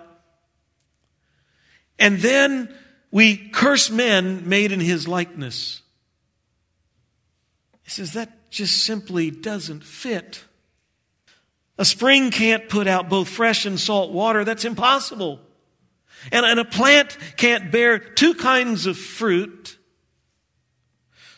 And 1.97 2.19
then 2.19 2.75
we 3.09 3.37
curse 3.37 3.89
men 3.89 4.47
made 4.49 4.73
in 4.73 4.81
his 4.81 5.07
likeness. 5.07 5.81
He 7.83 7.89
says 7.89 8.13
that 8.13 8.29
just 8.49 8.83
simply 8.83 9.31
doesn't 9.31 9.83
fit. 9.83 10.43
A 11.77 11.85
spring 11.85 12.31
can't 12.31 12.67
put 12.67 12.87
out 12.87 13.09
both 13.09 13.29
fresh 13.29 13.65
and 13.65 13.79
salt 13.79 14.11
water. 14.11 14.43
That's 14.43 14.65
impossible. 14.65 15.39
And, 16.31 16.45
and 16.45 16.59
a 16.59 16.65
plant 16.65 17.17
can't 17.37 17.71
bear 17.71 17.99
two 17.99 18.33
kinds 18.33 18.85
of 18.85 18.97
fruit. 18.97 19.77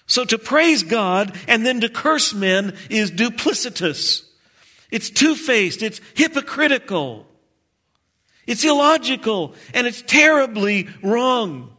So 0.08 0.26
to 0.26 0.38
praise 0.38 0.84
God 0.84 1.38
and 1.48 1.66
then 1.66 1.82
to 1.82 1.90
curse 1.90 2.34
men 2.34 2.76
is 2.90 3.12
duplicitous. 3.12 4.26
It's 4.90 5.10
two-faced. 5.10 5.84
It's 5.84 6.02
hypocritical. 6.16 7.28
It's 8.48 8.66
illogical 8.66 9.54
and 9.74 9.86
it's 9.86 10.02
terribly 10.02 10.90
wrong. 11.04 11.78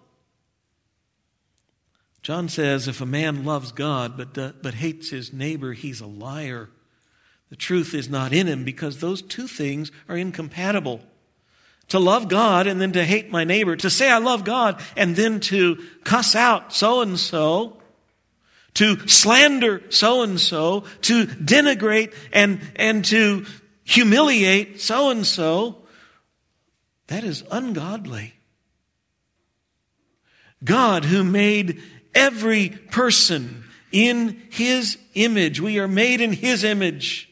John 2.22 2.48
says 2.48 2.86
if 2.86 3.00
a 3.00 3.06
man 3.06 3.44
loves 3.44 3.72
God 3.72 4.16
but, 4.16 4.38
uh, 4.38 4.52
but 4.62 4.74
hates 4.74 5.10
his 5.10 5.32
neighbor, 5.32 5.72
he's 5.72 6.00
a 6.00 6.06
liar. 6.06 6.70
The 7.50 7.56
truth 7.56 7.94
is 7.94 8.08
not 8.08 8.32
in 8.32 8.46
him 8.46 8.64
because 8.64 8.98
those 8.98 9.22
two 9.22 9.46
things 9.46 9.90
are 10.08 10.16
incompatible 10.16 11.02
to 11.88 11.98
love 11.98 12.28
God 12.28 12.66
and 12.66 12.80
then 12.80 12.92
to 12.92 13.04
hate 13.04 13.30
my 13.30 13.44
neighbor, 13.44 13.76
to 13.76 13.90
say 13.90 14.10
I 14.10 14.18
love 14.18 14.44
God 14.44 14.80
and 14.96 15.14
then 15.14 15.40
to 15.40 15.76
cuss 16.04 16.34
out 16.34 16.72
so 16.72 17.02
and 17.02 17.18
so, 17.18 17.76
to 18.74 19.06
slander 19.06 19.82
so 19.90 20.22
and 20.22 20.40
so, 20.40 20.84
to 21.02 21.26
denigrate 21.26 22.14
and, 22.32 22.60
and 22.76 23.04
to 23.06 23.44
humiliate 23.84 24.80
so 24.80 25.10
and 25.10 25.26
so, 25.26 25.82
that 27.08 27.24
is 27.24 27.44
ungodly. 27.50 28.32
God, 30.64 31.04
who 31.04 31.24
made 31.24 31.82
every 32.14 32.68
person 32.68 33.64
in 33.90 34.42
His 34.50 34.98
image, 35.14 35.60
we 35.60 35.78
are 35.78 35.88
made 35.88 36.20
in 36.20 36.32
His 36.32 36.64
image. 36.64 37.28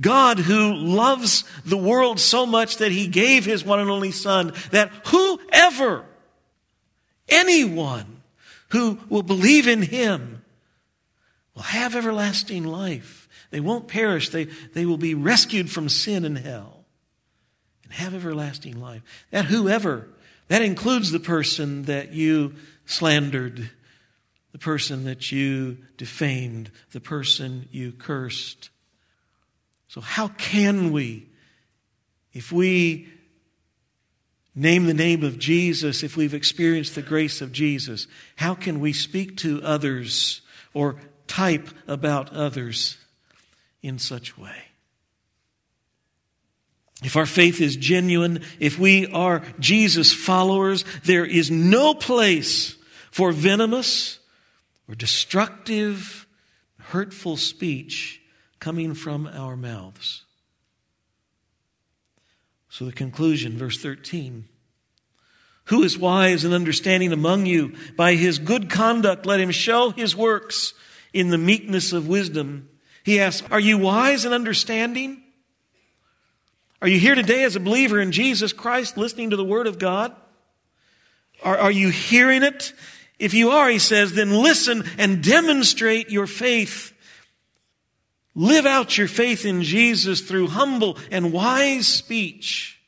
God 0.00 0.38
who 0.38 0.74
loves 0.74 1.44
the 1.64 1.76
world 1.76 2.18
so 2.18 2.46
much 2.46 2.78
that 2.78 2.90
he 2.90 3.06
gave 3.06 3.44
his 3.44 3.64
one 3.64 3.78
and 3.78 3.90
only 3.90 4.10
son 4.10 4.52
that 4.70 4.90
whoever, 5.06 6.04
anyone 7.28 8.22
who 8.70 8.98
will 9.08 9.22
believe 9.22 9.68
in 9.68 9.82
him 9.82 10.42
will 11.54 11.62
have 11.62 11.94
everlasting 11.94 12.64
life. 12.64 13.28
They 13.50 13.60
won't 13.60 13.86
perish. 13.86 14.30
They, 14.30 14.46
they 14.46 14.84
will 14.84 14.96
be 14.96 15.14
rescued 15.14 15.70
from 15.70 15.88
sin 15.88 16.24
and 16.24 16.36
hell 16.36 16.84
and 17.84 17.92
have 17.92 18.14
everlasting 18.14 18.80
life. 18.80 19.02
That 19.30 19.44
whoever, 19.44 20.08
that 20.48 20.62
includes 20.62 21.12
the 21.12 21.20
person 21.20 21.84
that 21.84 22.12
you 22.12 22.54
slandered, 22.86 23.70
the 24.52 24.58
person 24.58 25.04
that 25.04 25.32
you 25.32 25.78
defamed, 25.96 26.70
the 26.92 27.00
person 27.00 27.68
you 27.72 27.92
cursed 27.92 28.70
so, 29.94 30.00
how 30.00 30.26
can 30.26 30.90
we, 30.90 31.28
if 32.32 32.50
we 32.50 33.06
name 34.52 34.86
the 34.86 34.92
name 34.92 35.22
of 35.22 35.38
Jesus, 35.38 36.02
if 36.02 36.16
we've 36.16 36.34
experienced 36.34 36.96
the 36.96 37.02
grace 37.02 37.40
of 37.40 37.52
Jesus, 37.52 38.08
how 38.34 38.56
can 38.56 38.80
we 38.80 38.92
speak 38.92 39.36
to 39.36 39.62
others 39.62 40.40
or 40.72 40.96
type 41.28 41.68
about 41.86 42.32
others 42.32 42.96
in 43.82 44.00
such 44.00 44.36
way? 44.36 44.73
If 47.04 47.16
our 47.16 47.26
faith 47.26 47.60
is 47.60 47.76
genuine, 47.76 48.40
if 48.58 48.78
we 48.78 49.06
are 49.08 49.42
Jesus 49.60 50.14
followers, 50.14 50.86
there 51.04 51.26
is 51.26 51.50
no 51.50 51.92
place 51.92 52.76
for 53.10 53.30
venomous 53.30 54.18
or 54.88 54.94
destructive, 54.94 56.26
hurtful 56.78 57.36
speech 57.36 58.22
coming 58.58 58.94
from 58.94 59.26
our 59.26 59.54
mouths. 59.54 60.22
So, 62.70 62.86
the 62.86 62.92
conclusion, 62.92 63.58
verse 63.58 63.80
13. 63.80 64.48
Who 65.66 65.82
is 65.82 65.98
wise 65.98 66.44
and 66.44 66.54
understanding 66.54 67.12
among 67.12 67.44
you? 67.44 67.74
By 67.96 68.14
his 68.14 68.38
good 68.38 68.70
conduct, 68.70 69.26
let 69.26 69.40
him 69.40 69.50
show 69.50 69.90
his 69.90 70.16
works 70.16 70.72
in 71.12 71.28
the 71.28 71.38
meekness 71.38 71.92
of 71.92 72.08
wisdom. 72.08 72.70
He 73.04 73.20
asks, 73.20 73.46
Are 73.50 73.60
you 73.60 73.76
wise 73.76 74.24
and 74.24 74.32
understanding? 74.32 75.23
Are 76.84 76.88
you 76.88 77.00
here 77.00 77.16
today 77.16 77.42
as 77.42 77.56
a 77.56 77.60
believer 77.60 77.98
in 77.98 78.12
Jesus 78.12 78.52
Christ, 78.52 78.96
listening 78.96 79.30
to 79.30 79.36
the 79.36 79.44
Word 79.44 79.66
of 79.66 79.80
God? 79.80 80.14
Are, 81.42 81.56
are 81.56 81.70
you 81.70 81.88
hearing 81.88 82.42
it? 82.42 82.74
If 83.18 83.34
you 83.34 83.50
are, 83.50 83.68
he 83.68 83.78
says, 83.80 84.12
then 84.12 84.30
listen 84.30 84.84
and 84.98 85.24
demonstrate 85.24 86.10
your 86.10 86.26
faith 86.28 86.94
Live 88.34 88.66
out 88.66 88.98
your 88.98 89.06
faith 89.06 89.44
in 89.44 89.62
Jesus 89.62 90.20
through 90.20 90.48
humble 90.48 90.98
and 91.10 91.32
wise 91.32 91.86
speech, 91.86 92.80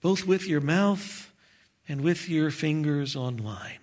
both 0.00 0.26
with 0.26 0.48
your 0.48 0.60
mouth 0.60 1.32
and 1.88 2.00
with 2.00 2.28
your 2.28 2.50
fingers 2.50 3.14
online. 3.14 3.78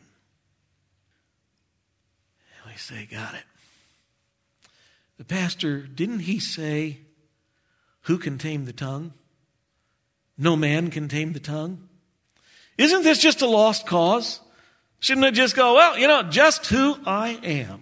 And 2.64 2.72
we 2.72 2.78
say, 2.78 3.08
Got 3.10 3.36
it. 3.36 3.44
The 5.18 5.24
pastor, 5.24 5.80
didn't 5.80 6.20
he 6.20 6.40
say, 6.40 7.00
Who 8.06 8.18
can 8.18 8.38
tame 8.38 8.66
the 8.66 8.74
tongue? 8.74 9.14
No 10.38 10.56
man 10.56 10.92
can 10.92 11.08
tame 11.08 11.34
the 11.34 11.40
tongue. 11.40 11.88
Isn't 12.78 13.04
this 13.04 13.20
just 13.20 13.42
a 13.42 13.48
lost 13.48 13.88
cause? 13.88 14.42
Shouldn't 15.00 15.26
it 15.26 15.34
just 15.34 15.56
go, 15.56 15.76
Well, 15.76 15.98
you 15.98 16.08
know, 16.08 16.24
just 16.24 16.68
who 16.68 16.98
I 17.06 17.40
am? 17.44 17.82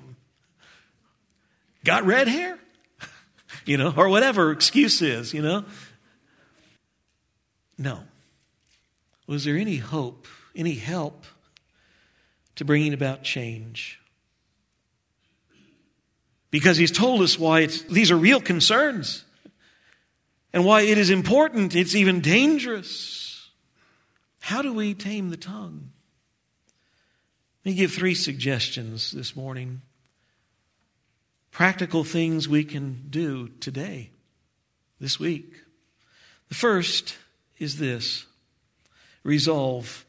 got 1.83 2.05
red 2.05 2.29
hair, 2.29 2.57
you 3.65 3.75
know, 3.75 3.93
or 3.97 4.07
whatever 4.07 4.51
excuse 4.51 5.01
is, 5.01 5.33
you 5.33 5.41
know. 5.41 5.65
No. 7.77 7.99
Was 9.27 9.43
there 9.43 9.57
any 9.57 9.77
hope, 9.77 10.27
any 10.55 10.75
help 10.75 11.25
to 12.55 12.63
bringing 12.63 12.93
about 12.93 13.23
change? 13.23 13.99
Because 16.51 16.77
he's 16.77 16.91
told 16.91 17.21
us 17.21 17.37
why 17.37 17.65
these 17.65 18.11
are 18.11 18.17
real 18.17 18.39
concerns 18.39 19.25
and 20.53 20.63
why 20.63 20.81
it 20.81 20.97
is 20.97 21.09
important, 21.09 21.75
it's 21.75 21.95
even 21.95 22.21
dangerous. 22.21 23.49
How 24.39 24.61
do 24.61 24.71
we 24.71 24.93
tame 24.93 25.29
the 25.29 25.37
tongue? 25.37 25.89
Let 27.65 27.71
me 27.71 27.75
give 27.75 27.91
three 27.91 28.15
suggestions 28.15 29.11
this 29.11 29.35
morning 29.35 29.81
practical 31.49 32.03
things 32.03 32.49
we 32.49 32.63
can 32.63 33.05
do 33.09 33.47
today, 33.59 34.09
this 34.99 35.19
week. 35.19 35.53
The 36.49 36.55
first 36.55 37.15
is 37.59 37.77
this 37.77 38.25
resolve, 39.23 40.05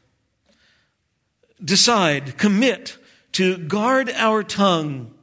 decide, 1.63 2.37
commit 2.37 2.97
to 3.33 3.57
guard 3.57 4.09
our 4.09 4.43
tongue. 4.43 5.13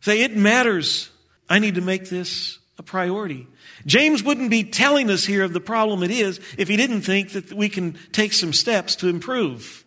Say, 0.00 0.22
it 0.22 0.34
matters. 0.34 1.10
I 1.48 1.58
need 1.58 1.74
to 1.74 1.82
make 1.82 2.08
this 2.08 2.59
a 2.80 2.82
priority. 2.82 3.46
James 3.84 4.22
wouldn't 4.22 4.48
be 4.48 4.64
telling 4.64 5.10
us 5.10 5.26
here 5.26 5.44
of 5.44 5.52
the 5.52 5.60
problem 5.60 6.02
it 6.02 6.10
is 6.10 6.40
if 6.56 6.66
he 6.66 6.78
didn't 6.78 7.02
think 7.02 7.32
that 7.32 7.52
we 7.52 7.68
can 7.68 7.94
take 8.10 8.32
some 8.32 8.54
steps 8.54 8.96
to 8.96 9.08
improve. 9.08 9.84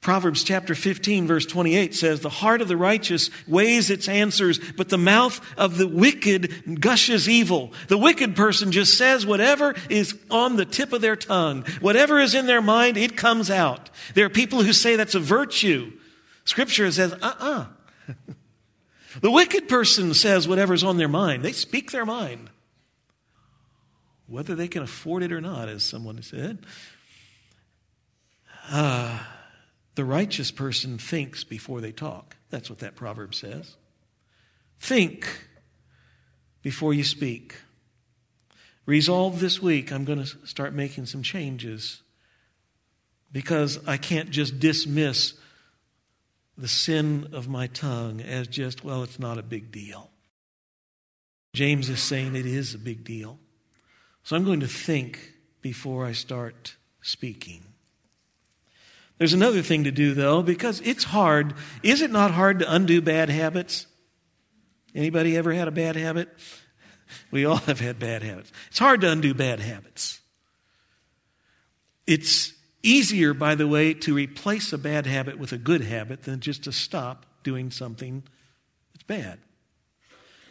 Proverbs 0.00 0.42
chapter 0.42 0.74
15 0.74 1.28
verse 1.28 1.46
28 1.46 1.94
says, 1.94 2.18
The 2.18 2.28
heart 2.28 2.60
of 2.60 2.66
the 2.66 2.76
righteous 2.76 3.30
weighs 3.46 3.90
its 3.90 4.08
answers, 4.08 4.58
but 4.76 4.88
the 4.88 4.98
mouth 4.98 5.40
of 5.56 5.78
the 5.78 5.86
wicked 5.86 6.80
gushes 6.80 7.28
evil. 7.28 7.72
The 7.86 7.96
wicked 7.96 8.34
person 8.34 8.72
just 8.72 8.98
says 8.98 9.24
whatever 9.24 9.76
is 9.88 10.18
on 10.32 10.56
the 10.56 10.64
tip 10.64 10.92
of 10.92 11.00
their 11.00 11.16
tongue. 11.16 11.64
Whatever 11.80 12.18
is 12.18 12.34
in 12.34 12.46
their 12.46 12.62
mind, 12.62 12.96
it 12.96 13.16
comes 13.16 13.52
out. 13.52 13.88
There 14.14 14.26
are 14.26 14.30
people 14.30 14.64
who 14.64 14.72
say 14.72 14.96
that's 14.96 15.14
a 15.14 15.20
virtue. 15.20 15.92
Scripture 16.44 16.90
says, 16.90 17.12
uh-uh. 17.12 17.66
the 19.20 19.30
wicked 19.30 19.68
person 19.68 20.14
says 20.14 20.46
whatever's 20.46 20.84
on 20.84 20.96
their 20.96 21.08
mind. 21.08 21.42
They 21.42 21.52
speak 21.52 21.90
their 21.90 22.06
mind. 22.06 22.50
Whether 24.26 24.54
they 24.54 24.68
can 24.68 24.82
afford 24.82 25.22
it 25.22 25.32
or 25.32 25.40
not, 25.40 25.68
as 25.68 25.84
someone 25.84 26.20
said. 26.22 26.58
Uh, 28.70 29.18
the 29.94 30.04
righteous 30.04 30.50
person 30.50 30.98
thinks 30.98 31.44
before 31.44 31.80
they 31.80 31.92
talk. 31.92 32.36
That's 32.50 32.68
what 32.68 32.80
that 32.80 32.96
proverb 32.96 33.34
says. 33.34 33.76
Think 34.80 35.46
before 36.62 36.92
you 36.92 37.04
speak. 37.04 37.54
Resolve 38.84 39.40
this 39.40 39.60
week, 39.60 39.92
I'm 39.92 40.04
going 40.04 40.24
to 40.24 40.46
start 40.46 40.74
making 40.74 41.06
some 41.06 41.22
changes 41.22 42.02
because 43.32 43.78
I 43.86 43.96
can't 43.96 44.30
just 44.30 44.60
dismiss 44.60 45.34
the 46.58 46.68
sin 46.68 47.28
of 47.32 47.48
my 47.48 47.66
tongue 47.66 48.20
as 48.20 48.48
just, 48.48 48.84
well, 48.84 49.02
it's 49.02 49.18
not 49.18 49.38
a 49.38 49.42
big 49.42 49.70
deal. 49.70 50.10
James 51.54 51.88
is 51.88 52.00
saying 52.00 52.34
it 52.34 52.46
is 52.46 52.74
a 52.74 52.78
big 52.78 53.04
deal. 53.04 53.38
So 54.22 54.36
I'm 54.36 54.44
going 54.44 54.60
to 54.60 54.68
think 54.68 55.32
before 55.60 56.04
I 56.04 56.12
start 56.12 56.76
speaking. 57.00 57.62
There's 59.18 59.32
another 59.32 59.62
thing 59.62 59.84
to 59.84 59.90
do 59.90 60.14
though, 60.14 60.42
because 60.42 60.80
it's 60.80 61.04
hard. 61.04 61.54
Is 61.82 62.02
it 62.02 62.10
not 62.10 62.30
hard 62.30 62.58
to 62.58 62.72
undo 62.72 63.00
bad 63.00 63.30
habits? 63.30 63.86
Anybody 64.94 65.36
ever 65.36 65.52
had 65.52 65.68
a 65.68 65.72
bad 65.72 65.96
habit? 65.96 66.28
We 67.30 67.44
all 67.44 67.56
have 67.56 67.80
had 67.80 67.98
bad 67.98 68.22
habits. 68.22 68.50
It's 68.68 68.78
hard 68.78 69.00
to 69.02 69.10
undo 69.10 69.32
bad 69.32 69.60
habits. 69.60 70.20
It's 72.06 72.52
easier, 72.86 73.34
by 73.34 73.54
the 73.54 73.66
way, 73.66 73.92
to 73.94 74.14
replace 74.14 74.72
a 74.72 74.78
bad 74.78 75.06
habit 75.06 75.38
with 75.38 75.52
a 75.52 75.58
good 75.58 75.82
habit 75.82 76.22
than 76.22 76.40
just 76.40 76.64
to 76.64 76.72
stop 76.72 77.26
doing 77.42 77.70
something 77.70 78.22
that's 78.92 79.04
bad. 79.04 79.38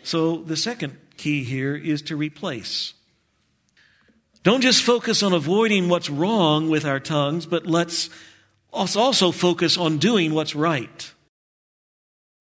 So 0.04 0.38
the 0.38 0.58
second 0.58 0.98
key 1.18 1.44
here 1.44 1.76
is 1.76 2.02
to 2.04 2.16
replace. 2.16 2.94
Don't 4.44 4.62
just 4.62 4.84
focus 4.84 5.24
on 5.24 5.34
avoiding 5.34 5.90
what's 5.90 6.10
wrong 6.10 6.70
with 6.70 6.86
our 6.86 7.00
tongues, 7.00 7.48
but 7.48 7.66
let's 7.66 8.12
also 8.72 9.32
focus 9.32 9.78
on 9.78 9.98
doing 9.98 10.34
what's 10.34 10.54
right. 10.54 11.12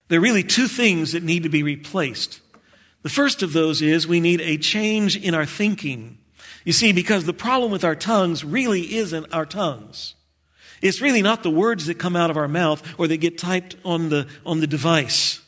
There 0.08 0.18
are 0.18 0.22
really 0.22 0.42
two 0.42 0.68
things 0.68 1.12
that 1.12 1.22
need 1.22 1.44
to 1.44 1.48
be 1.48 1.62
replaced. 1.62 2.40
The 3.02 3.08
first 3.08 3.42
of 3.42 3.52
those 3.52 3.80
is 3.80 4.06
we 4.06 4.20
need 4.20 4.40
a 4.40 4.58
change 4.58 5.16
in 5.16 5.34
our 5.34 5.46
thinking. 5.46 6.18
You 6.64 6.72
see, 6.72 6.92
because 6.92 7.24
the 7.24 7.34
problem 7.34 7.70
with 7.70 7.84
our 7.84 7.94
tongues 7.94 8.42
really 8.44 8.96
isn't 8.96 9.32
our 9.32 9.46
tongues. 9.46 10.14
It's 10.80 11.00
really 11.00 11.22
not 11.22 11.42
the 11.42 11.50
words 11.50 11.86
that 11.86 11.98
come 11.98 12.16
out 12.16 12.30
of 12.30 12.36
our 12.36 12.48
mouth 12.48 12.82
or 12.98 13.06
that 13.08 13.18
get 13.18 13.38
typed 13.38 13.76
on 13.84 14.08
the, 14.08 14.26
on 14.44 14.60
the 14.60 14.66
device. 14.66 15.40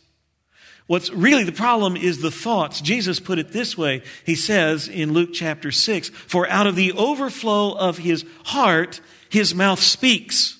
What's 0.87 1.11
really 1.11 1.45
the 1.45 1.53
problem 1.53 1.97
is 1.97 2.21
the 2.21 2.31
thoughts. 2.31 2.81
Jesus 2.81 3.19
put 3.19 3.39
it 3.39 3.51
this 3.51 3.77
way. 3.77 4.03
He 4.25 4.37
says 4.37 4.89
in 4.89 5.12
Luke 5.12 5.31
chapter 5.33 5.73
6, 5.73 6.11
For 6.11 6.49
out 6.49 6.67
of 6.67 6.77
the 6.77 6.93
overflow 6.93 7.73
of 7.73 7.99
his 7.99 8.25
heart, 8.45 9.01
his 9.29 9.55
mouth 9.55 9.81
speaks. 9.81 10.59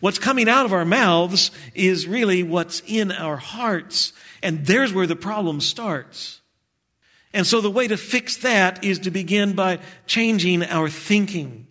What's 0.00 0.18
coming 0.18 0.48
out 0.48 0.64
of 0.64 0.72
our 0.72 0.84
mouths 0.84 1.50
is 1.74 2.06
really 2.06 2.42
what's 2.42 2.82
in 2.86 3.10
our 3.10 3.36
hearts. 3.36 4.12
And 4.42 4.64
there's 4.66 4.92
where 4.92 5.06
the 5.06 5.16
problem 5.16 5.60
starts. 5.60 6.40
And 7.34 7.46
so 7.46 7.60
the 7.60 7.70
way 7.70 7.88
to 7.88 7.96
fix 7.96 8.38
that 8.38 8.84
is 8.84 9.00
to 9.00 9.10
begin 9.10 9.54
by 9.54 9.78
changing 10.06 10.62
our 10.64 10.88
thinking. 10.88 11.66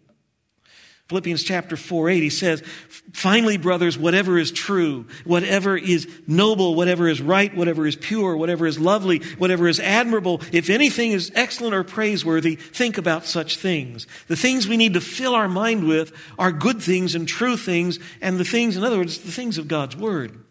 Philippians 1.11 1.43
chapter 1.43 1.75
4 1.75 2.09
8, 2.09 2.23
he 2.23 2.29
says, 2.29 2.63
Finally, 3.11 3.57
brothers, 3.57 3.97
whatever 3.97 4.37
is 4.37 4.49
true, 4.49 5.05
whatever 5.25 5.75
is 5.75 6.07
noble, 6.25 6.73
whatever 6.73 7.09
is 7.09 7.21
right, 7.21 7.53
whatever 7.53 7.85
is 7.85 7.97
pure, 7.97 8.37
whatever 8.37 8.65
is 8.65 8.79
lovely, 8.79 9.19
whatever 9.37 9.67
is 9.67 9.81
admirable, 9.81 10.39
if 10.53 10.69
anything 10.69 11.11
is 11.11 11.29
excellent 11.35 11.75
or 11.75 11.83
praiseworthy, 11.83 12.55
think 12.55 12.97
about 12.97 13.25
such 13.25 13.57
things. 13.57 14.07
The 14.29 14.37
things 14.37 14.69
we 14.69 14.77
need 14.77 14.93
to 14.93 15.01
fill 15.01 15.35
our 15.35 15.49
mind 15.49 15.85
with 15.85 16.13
are 16.39 16.53
good 16.53 16.81
things 16.81 17.13
and 17.13 17.27
true 17.27 17.57
things, 17.57 17.99
and 18.21 18.37
the 18.37 18.45
things, 18.45 18.77
in 18.77 18.85
other 18.85 18.97
words, 18.97 19.17
the 19.17 19.33
things 19.33 19.57
of 19.57 19.67
God's 19.67 19.97
Word. 19.97 20.41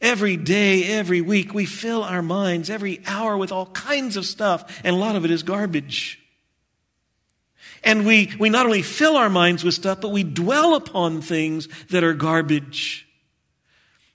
Every 0.00 0.36
day, 0.36 0.84
every 0.84 1.20
week, 1.20 1.54
we 1.54 1.64
fill 1.64 2.02
our 2.02 2.22
minds 2.22 2.68
every 2.68 3.00
hour 3.06 3.36
with 3.36 3.50
all 3.50 3.66
kinds 3.66 4.16
of 4.16 4.26
stuff, 4.26 4.80
and 4.84 4.94
a 4.94 4.98
lot 4.98 5.16
of 5.16 5.24
it 5.24 5.30
is 5.30 5.42
garbage. 5.42 6.20
And 7.82 8.04
we, 8.06 8.32
we 8.38 8.50
not 8.50 8.66
only 8.66 8.82
fill 8.82 9.16
our 9.16 9.30
minds 9.30 9.64
with 9.64 9.74
stuff, 9.74 10.00
but 10.00 10.10
we 10.10 10.22
dwell 10.22 10.74
upon 10.74 11.22
things 11.22 11.68
that 11.88 12.04
are 12.04 12.14
garbage. 12.14 13.06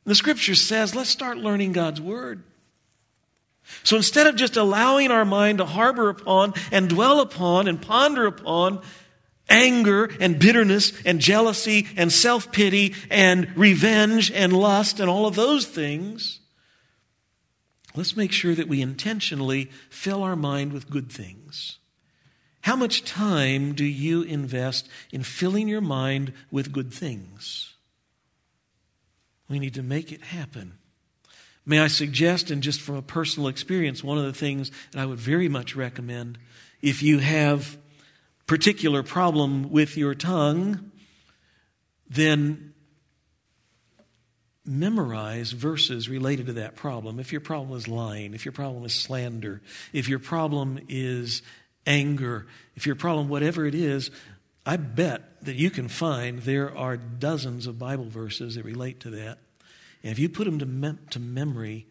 The 0.06 0.16
scripture 0.16 0.56
says, 0.56 0.94
let's 0.94 1.10
start 1.10 1.38
learning 1.38 1.72
God's 1.72 2.02
word. 2.02 2.44
So 3.84 3.96
instead 3.96 4.28
of 4.28 4.36
just 4.36 4.58
allowing 4.58 5.12
our 5.12 5.26
mind 5.26 5.60
to 5.60 5.66
harbor 5.66 6.10
upon 6.10 6.54
and 6.72 6.90
dwell 6.90 7.22
upon 7.22 7.68
and 7.68 7.82
ponder 7.82 8.26
upon 8.26 8.82
anger 9.52 10.10
and 10.20 10.39
bitterness 10.39 10.93
and 11.06 11.20
jealousy 11.20 11.88
and 11.95 12.12
self 12.12 12.52
pity 12.52 12.95
and 13.12 13.56
revenge 13.56 14.32
and 14.32 14.54
lust 14.54 14.99
and 14.99 15.10
all 15.10 15.28
of 15.28 15.36
those 15.36 15.66
things, 15.66 16.39
let's 17.93 18.18
make 18.18 18.32
sure 18.32 18.56
that 18.56 18.68
we 18.68 18.82
intentionally 18.82 19.70
fill 19.89 20.24
our 20.24 20.36
mind 20.36 20.74
with 20.74 20.89
good 20.89 21.12
things. 21.12 21.78
How 22.62 22.76
much 22.76 23.04
time 23.04 23.74
do 23.74 23.84
you 23.84 24.22
invest 24.22 24.88
in 25.12 25.24
filling 25.24 25.68
your 25.68 25.82
mind 25.82 26.32
with 26.52 26.72
good 26.72 26.93
things? 26.93 27.74
We 29.49 29.60
need 29.60 29.74
to 29.74 29.84
make 29.84 30.12
it 30.12 30.22
happen. 30.22 30.78
May 31.66 31.80
I 31.80 31.88
suggest, 31.88 32.49
and 32.49 32.64
just 32.64 32.82
from 32.82 32.95
a 32.95 33.02
personal 33.02 33.49
experience, 33.49 34.04
one 34.04 34.18
of 34.18 34.24
the 34.24 34.34
things 34.34 34.72
that 34.91 35.02
I 35.02 35.06
would 35.06 35.20
very 35.20 35.49
much 35.49 35.76
recommend 35.76 36.38
if 36.82 37.04
you 37.04 37.20
have 37.20 37.78
particular 38.52 39.02
problem 39.02 39.72
with 39.72 39.95
your 39.95 40.14
tongue, 40.14 40.91
then 42.10 42.74
memorize 44.66 45.54
verses 45.54 46.10
related 46.10 46.47
to 46.47 46.54
that 46.54 46.76
problem. 46.76 47.18
If 47.18 47.32
your 47.32 47.39
problem 47.39 47.78
is 47.78 47.88
lying, 47.88 48.34
if 48.34 48.43
your 48.43 48.52
problem 48.52 48.84
is 48.84 48.93
slander, 48.93 49.62
if 49.93 50.10
your 50.10 50.20
problem 50.20 50.82
is 50.89 51.43
anger, 51.88 52.45
if 52.76 52.86
your 52.86 52.97
problem, 52.97 53.30
whatever 53.30 53.66
it 53.66 53.74
is, 53.74 54.12
I 54.66 54.76
bet 54.76 55.45
that 55.45 55.56
you 55.56 55.70
can 55.70 55.88
find 55.88 56.39
there 56.39 56.78
are 56.78 56.97
dozens 56.97 57.68
of 57.68 57.80
Bible 57.80 58.10
verses 58.10 58.56
that 58.56 58.66
relate 58.66 58.99
to 58.99 59.12
that. 59.12 59.38
And 60.04 60.12
if 60.12 60.20
you 60.20 60.28
put 60.28 60.43
them 60.43 60.60
to, 60.60 60.66
mem- 60.66 60.99
to 61.12 61.22
memory, 61.22 61.88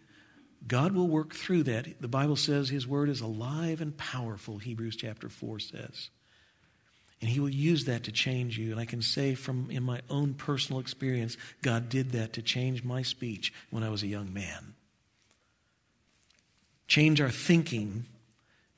God 0.69 0.93
will 0.93 1.09
work 1.09 1.35
through 1.35 1.63
that. 1.63 2.03
The 2.03 2.07
Bible 2.07 2.37
says 2.37 2.69
His 2.69 2.87
Word 2.87 3.09
is 3.09 3.23
alive 3.23 3.81
and 3.81 3.97
powerful, 3.97 4.59
Hebrews 4.59 4.97
chapter 4.97 5.31
4 5.31 5.59
says. 5.59 6.11
And 7.21 7.29
He 7.29 7.41
will 7.41 7.51
use 7.51 7.85
that 7.85 8.05
to 8.05 8.13
change 8.13 8.59
you. 8.59 8.73
And 8.73 8.81
I 8.81 8.85
can 8.85 9.03
say 9.03 9.35
from 9.35 9.71
in 9.71 9.83
my 9.83 10.01
own 10.09 10.35
personal 10.35 10.81
experience, 10.81 11.37
God 11.63 11.89
did 11.89 12.13
that 12.13 12.33
to 12.35 12.43
change 12.43 12.83
my 12.83 13.03
speech 13.03 13.53
when 13.71 13.83
I 13.83 13.91
was 13.91 14.03
a 14.03 14.07
young 14.07 14.33
man. 14.33 14.75
Change 16.89 17.21
our 17.21 17.31
thinking 17.31 18.07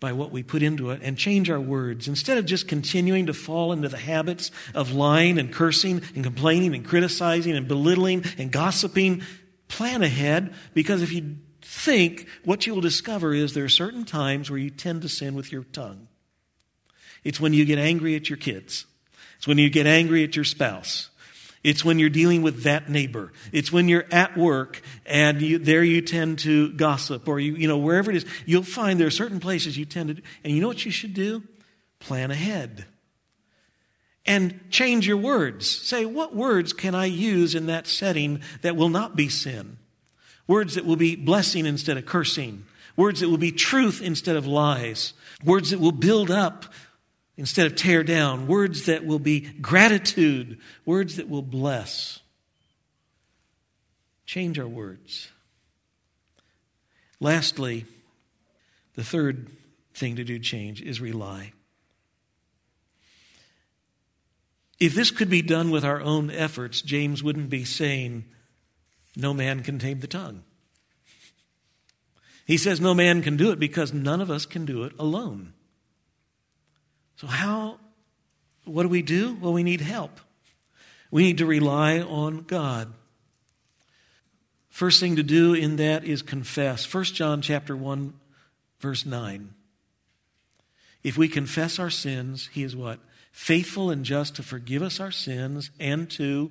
by 0.01 0.13
what 0.13 0.33
we 0.33 0.43
put 0.43 0.65
into 0.65 0.91
it 0.91 1.01
and 1.03 1.17
change 1.17 1.49
our 1.49 1.61
words. 1.61 2.09
Instead 2.09 2.37
of 2.37 2.45
just 2.45 2.67
continuing 2.67 3.27
to 3.27 3.33
fall 3.33 3.73
into 3.73 3.89
the 3.89 3.97
habits 3.97 4.51
of 4.75 4.93
lying 4.93 5.39
and 5.39 5.53
cursing 5.53 6.03
and 6.17 6.25
complaining 6.25 6.75
and 6.75 6.85
criticizing 6.85 7.55
and 7.55 7.69
belittling 7.69 8.25
and 8.37 8.51
gossiping, 8.51 9.23
plan 9.69 10.03
ahead 10.03 10.53
because 10.75 11.03
if 11.03 11.13
you 11.13 11.37
think, 11.63 12.27
what 12.45 12.67
you 12.67 12.75
will 12.75 12.81
discover 12.81 13.33
is 13.33 13.55
there 13.55 13.65
are 13.65 13.69
certain 13.69 14.05
times 14.05 14.51
where 14.51 14.59
you 14.59 14.71
tend 14.71 15.03
to 15.03 15.09
sin 15.09 15.37
with 15.37 15.53
your 15.53 15.63
tongue. 15.63 16.09
It's 17.25 17.41
when 17.41 17.53
you 17.53 17.65
get 17.65 17.79
angry 17.79 18.17
at 18.17 18.29
your 18.29 18.37
kids. 18.37 18.87
It's 19.39 19.47
when 19.47 19.59
you 19.59 19.71
get 19.71 19.87
angry 19.87 20.25
at 20.25 20.37
your 20.37 20.45
spouse. 20.45 21.11
It's 21.65 21.85
when 21.85 21.99
you're 21.99 22.11
dealing 22.11 22.43
with 22.43 22.65
that 22.65 22.89
neighbor. 22.89 23.33
It's 23.53 23.71
when 23.71 23.89
you're 23.89 24.07
at 24.11 24.37
work 24.37 24.83
and 25.07 25.41
you, 25.41 25.59
there 25.59 25.85
you 25.85 26.01
tend 26.01 26.41
to 26.41 26.73
gossip 26.73 27.29
or 27.29 27.39
you, 27.39 27.55
you 27.55 27.69
know, 27.69 27.79
wherever 27.79 28.11
it 28.11 28.17
is, 28.17 28.27
you'll 28.47 28.65
find 28.65 28.99
there 28.99 29.07
are 29.07 29.11
certain 29.11 29.39
places 29.39 29.79
you 29.79 29.85
tend 29.85 30.17
to, 30.17 30.23
and 30.43 30.53
you 30.53 30.61
know 30.61 30.69
what 30.69 30.85
you 30.85 30.91
should 30.91 31.15
do? 31.15 31.43
Plan 32.01 32.33
ahead. 32.33 32.85
And 34.27 34.61
change 34.71 35.07
your 35.07 35.17
words. 35.17 35.69
Say, 35.69 36.05
what 36.05 36.35
words 36.35 36.73
can 36.73 36.95
I 36.95 37.07
use 37.07 37.55
in 37.55 37.67
that 37.67 37.87
setting 37.87 38.43
that 38.63 38.77
will 38.77 38.89
not 38.89 39.15
be 39.15 39.29
sin? 39.29 39.79
Words 40.49 40.75
that 40.75 40.85
will 40.85 40.97
be 40.97 41.15
blessing 41.17 41.67
instead 41.67 41.97
of 41.97 42.07
cursing. 42.07 42.65
Words 42.97 43.21
that 43.21 43.29
will 43.29 43.39
be 43.39 43.53
truth 43.53 44.03
instead 44.03 44.37
of 44.37 44.47
lies. 44.47 45.15
Words 45.45 45.71
that 45.71 45.81
will 45.81 45.93
build 45.93 46.31
up 46.31 46.67
instead 47.43 47.67
of 47.67 47.75
tear 47.75 48.05
down, 48.05 48.47
words 48.47 48.87
that 48.87 49.05
will 49.05 49.19
be 49.19 49.41
gratitude, 49.41 50.61
words 50.87 51.17
that 51.17 51.29
will 51.29 51.43
bless. 51.43 52.21
Change 54.27 54.61
our 54.61 54.69
words. 54.69 55.29
Lastly, 57.19 57.85
the 58.95 59.03
third 59.03 59.51
thing 59.93 60.15
to 60.15 60.25
do 60.25 60.39
change 60.39 60.83
is 60.83 61.01
rely. 61.01 61.53
If 64.79 64.95
this 64.95 65.11
could 65.11 65.29
be 65.29 65.43
done 65.43 65.73
with 65.73 65.85
our 65.85 66.01
own 66.01 66.31
efforts, 66.31 66.81
James 66.81 67.25
wouldn't 67.25 67.51
be 67.51 67.65
saying, 67.65 68.25
No 69.17 69.35
man 69.35 69.65
can 69.65 69.81
tame 69.81 69.99
the 69.99 70.07
tongue. 70.07 70.45
He 72.47 72.57
says 72.57 72.81
no 72.81 72.95
man 72.95 73.21
can 73.21 73.37
do 73.37 73.51
it 73.51 73.59
because 73.59 73.93
none 73.93 74.21
of 74.21 74.31
us 74.31 74.47
can 74.47 74.65
do 74.65 74.85
it 74.85 74.93
alone. 74.97 75.55
So, 77.23 77.29
how, 77.29 77.79
what 78.65 78.83
do 78.83 78.89
we 78.89 79.01
do? 79.01 79.37
Well, 79.41 79.53
we 79.53 79.63
need 79.63 79.81
help. 79.81 80.21
We 81.13 81.23
need 81.23 81.39
to 81.39 81.47
rely 81.47 82.01
on 82.01 82.43
God. 82.43 82.93
First 84.71 84.99
thing 84.99 85.17
to 85.17 85.23
do 85.23 85.55
in 85.55 85.77
that 85.77 86.05
is 86.05 86.21
confess. 86.21 86.93
1 86.93 87.05
John 87.05 87.41
chapter 87.41 87.77
1 87.77 88.13
verse 88.81 89.07
9. 89.07 89.55
If 91.05 91.17
we 91.17 91.29
confess 91.29 91.79
our 91.79 91.91
sins, 91.91 92.51
he 92.53 92.65
is 92.65 92.75
what? 92.75 92.99
faithful 93.31 93.91
and 93.91 94.05
just 94.05 94.37
to 94.37 94.43
forgive 94.43 94.83
us 94.83 94.99
our 94.99 95.13
sins 95.13 95.71
and 95.79 96.11
to 96.11 96.51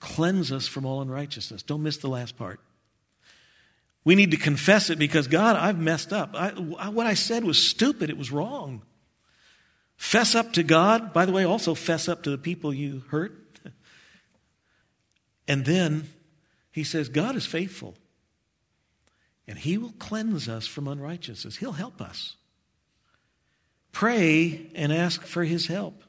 cleanse 0.00 0.50
us 0.50 0.66
from 0.66 0.86
all 0.86 1.02
unrighteousness. 1.02 1.62
Don't 1.62 1.82
miss 1.82 1.98
the 1.98 2.08
last 2.08 2.38
part. 2.38 2.60
We 4.04 4.14
need 4.14 4.30
to 4.30 4.38
confess 4.38 4.88
it 4.88 4.98
because, 4.98 5.28
God, 5.28 5.54
I've 5.54 5.78
messed 5.78 6.14
up. 6.14 6.30
I, 6.34 6.48
what 6.50 7.06
I 7.06 7.12
said 7.12 7.44
was 7.44 7.62
stupid. 7.62 8.08
It 8.08 8.16
was 8.16 8.32
wrong. 8.32 8.80
Fess 9.96 10.34
up 10.34 10.52
to 10.54 10.62
God. 10.62 11.12
By 11.12 11.26
the 11.26 11.32
way, 11.32 11.44
also 11.44 11.74
fess 11.74 12.08
up 12.08 12.22
to 12.24 12.30
the 12.30 12.38
people 12.38 12.72
you 12.72 13.02
hurt. 13.10 13.60
And 15.48 15.64
then 15.64 16.08
he 16.72 16.84
says, 16.84 17.08
God 17.08 17.36
is 17.36 17.46
faithful. 17.46 17.94
And 19.48 19.56
he 19.56 19.78
will 19.78 19.94
cleanse 19.98 20.48
us 20.48 20.66
from 20.66 20.88
unrighteousness. 20.88 21.56
He'll 21.56 21.72
help 21.72 22.00
us. 22.00 22.36
Pray 23.92 24.70
and 24.74 24.92
ask 24.92 25.22
for 25.22 25.44
his 25.44 25.68
help. 25.68 26.02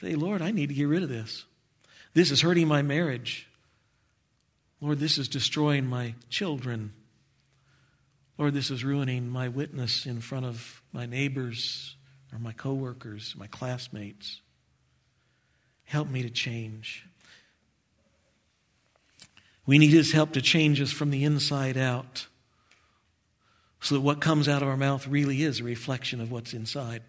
Say, 0.00 0.14
Lord, 0.14 0.42
I 0.42 0.50
need 0.50 0.68
to 0.68 0.74
get 0.74 0.84
rid 0.84 1.02
of 1.02 1.08
this. 1.08 1.44
This 2.12 2.30
is 2.30 2.42
hurting 2.42 2.68
my 2.68 2.82
marriage. 2.82 3.48
Lord, 4.80 4.98
this 4.98 5.16
is 5.16 5.26
destroying 5.26 5.86
my 5.86 6.14
children. 6.28 6.92
Lord, 8.38 8.52
this 8.52 8.70
is 8.70 8.84
ruining 8.84 9.28
my 9.28 9.48
witness 9.48 10.04
in 10.04 10.20
front 10.20 10.44
of 10.44 10.82
my 10.92 11.06
neighbors 11.06 11.95
or 12.32 12.38
my 12.38 12.52
coworkers, 12.52 13.34
my 13.36 13.46
classmates. 13.46 14.40
Help 15.84 16.08
me 16.08 16.22
to 16.22 16.30
change. 16.30 17.06
We 19.66 19.78
need 19.78 19.90
his 19.90 20.12
help 20.12 20.32
to 20.32 20.42
change 20.42 20.80
us 20.80 20.92
from 20.92 21.10
the 21.10 21.24
inside 21.24 21.76
out 21.76 22.26
so 23.80 23.94
that 23.94 24.00
what 24.00 24.20
comes 24.20 24.48
out 24.48 24.62
of 24.62 24.68
our 24.68 24.76
mouth 24.76 25.06
really 25.06 25.42
is 25.42 25.60
a 25.60 25.64
reflection 25.64 26.20
of 26.20 26.30
what's 26.30 26.52
inside. 26.52 27.02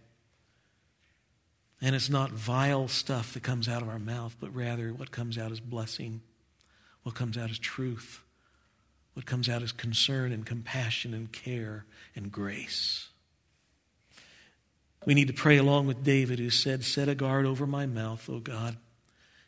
And 1.82 1.96
it's 1.96 2.10
not 2.10 2.32
vile 2.32 2.88
stuff 2.88 3.34
that 3.34 3.44
comes 3.44 3.70
out 3.70 3.82
of 3.82 3.90
our 3.90 4.00
mouth, 4.00 4.36
but 4.40 4.54
rather 4.56 4.92
what 4.92 5.12
comes 5.12 5.38
out 5.38 5.52
is 5.52 5.60
blessing, 5.60 6.22
what 7.04 7.16
comes 7.16 7.38
out 7.38 7.52
is 7.52 7.60
truth, 7.60 8.22
what 9.14 9.26
comes 9.26 9.50
out 9.50 9.62
is 9.62 9.72
concern 9.72 10.32
and 10.32 10.46
compassion 10.46 11.14
and 11.14 11.32
care 11.32 11.86
and 12.16 12.32
grace. 12.32 13.10
We 15.08 15.14
need 15.14 15.28
to 15.28 15.34
pray 15.34 15.56
along 15.56 15.88
with 15.88 16.04
David, 16.04 16.38
who 16.38 16.50
said, 16.50 16.84
Set 16.84 17.08
a 17.08 17.16
guard 17.16 17.46
over 17.46 17.66
my 17.66 17.86
mouth, 17.86 18.30
O 18.30 18.40
God. 18.40 18.76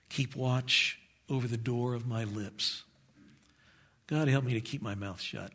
Keep 0.07 0.38
watch 0.38 0.97
over 1.30 1.49
the 1.49 1.57
door 1.57 1.95
of 1.95 2.07
my 2.07 2.24
lips. 2.24 2.84
God, 4.07 4.30
help 4.30 4.45
me 4.45 4.53
to 4.53 4.62
keep 4.62 4.82
my 4.82 4.95
mouth 4.95 5.20
shut. 5.20 5.51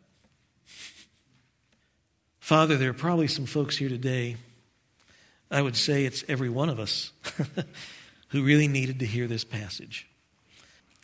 Father, 2.39 2.77
there 2.77 2.91
are 2.91 2.93
probably 2.93 3.27
some 3.27 3.47
folks 3.47 3.77
here 3.77 3.89
today 3.89 4.37
I 5.49 5.59
would 5.59 5.75
say 5.75 6.05
it's 6.05 6.23
every 6.27 6.49
one 6.49 6.69
of 6.69 6.79
us 6.79 7.11
who 8.29 8.43
really 8.43 8.67
needed 8.67 8.99
to 8.99 9.07
hear 9.07 9.25
this 9.25 9.43
passage. 9.43 10.07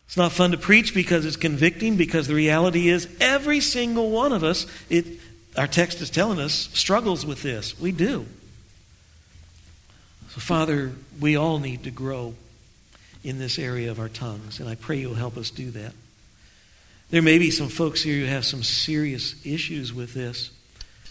It's 0.05 0.17
not 0.17 0.31
fun 0.31 0.51
to 0.51 0.57
preach 0.57 0.93
because 0.93 1.25
it's 1.25 1.37
convicting, 1.37 1.95
because 1.97 2.27
the 2.27 2.35
reality 2.35 2.89
is 2.89 3.07
every 3.19 3.61
single 3.61 4.11
one 4.11 4.31
of 4.31 4.43
us, 4.43 4.67
it, 4.89 5.05
our 5.57 5.67
text 5.67 6.01
is 6.01 6.11
telling 6.11 6.39
us, 6.39 6.69
struggles 6.73 7.25
with 7.25 7.41
this. 7.41 7.79
We 7.79 7.91
do. 7.91 8.27
So, 10.33 10.39
Father, 10.39 10.93
we 11.19 11.35
all 11.35 11.59
need 11.59 11.83
to 11.83 11.91
grow 11.91 12.35
in 13.21 13.37
this 13.37 13.59
area 13.59 13.91
of 13.91 13.99
our 13.99 14.07
tongues, 14.07 14.61
and 14.61 14.69
I 14.69 14.75
pray 14.75 14.95
you'll 14.95 15.13
help 15.13 15.35
us 15.35 15.49
do 15.49 15.71
that. 15.71 15.91
There 17.09 17.21
may 17.21 17.37
be 17.37 17.51
some 17.51 17.67
folks 17.67 18.01
here 18.01 18.17
who 18.21 18.25
have 18.27 18.45
some 18.45 18.63
serious 18.63 19.35
issues 19.45 19.93
with 19.93 20.13
this. 20.13 20.51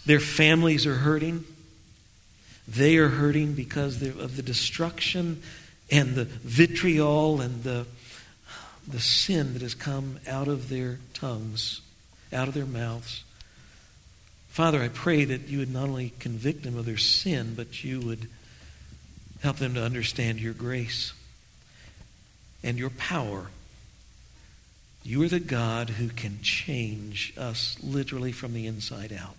Their 0.07 0.19
families 0.19 0.87
are 0.87 0.95
hurting. 0.95 1.43
They 2.67 2.97
are 2.97 3.09
hurting 3.09 3.53
because 3.53 4.01
of 4.01 4.35
the 4.35 4.41
destruction 4.41 5.43
and 5.91 6.15
the 6.15 6.25
vitriol 6.25 7.41
and 7.41 7.61
the, 7.61 7.85
the 8.87 8.99
sin 8.99 9.53
that 9.53 9.61
has 9.61 9.75
come 9.75 10.19
out 10.27 10.47
of 10.47 10.69
their 10.69 10.97
tongues, 11.13 11.81
out 12.33 12.47
of 12.47 12.55
their 12.55 12.65
mouths. 12.65 13.23
Father, 14.49 14.81
I 14.81 14.87
pray 14.87 15.25
that 15.25 15.47
you 15.47 15.59
would 15.59 15.71
not 15.71 15.89
only 15.89 16.11
convict 16.17 16.63
them 16.63 16.75
of 16.75 16.87
their 16.87 16.97
sin, 16.97 17.53
but 17.55 17.83
you 17.83 17.99
would 17.99 18.27
help 19.41 19.57
them 19.57 19.73
to 19.73 19.83
understand 19.83 20.39
your 20.39 20.53
grace 20.53 21.13
and 22.63 22.77
your 22.77 22.91
power. 22.91 23.47
You 25.03 25.23
are 25.23 25.27
the 25.27 25.39
God 25.39 25.89
who 25.89 26.09
can 26.09 26.39
change 26.41 27.33
us 27.37 27.75
literally 27.81 28.31
from 28.31 28.53
the 28.53 28.67
inside 28.67 29.11
out. 29.11 29.35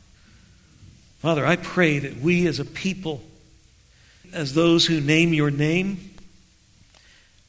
Father, 1.20 1.46
I 1.46 1.54
pray 1.54 2.00
that 2.00 2.16
we 2.16 2.48
as 2.48 2.58
a 2.58 2.64
people, 2.64 3.22
as 4.32 4.54
those 4.54 4.86
who 4.86 5.00
name 5.00 5.32
your 5.32 5.52
name, 5.52 6.10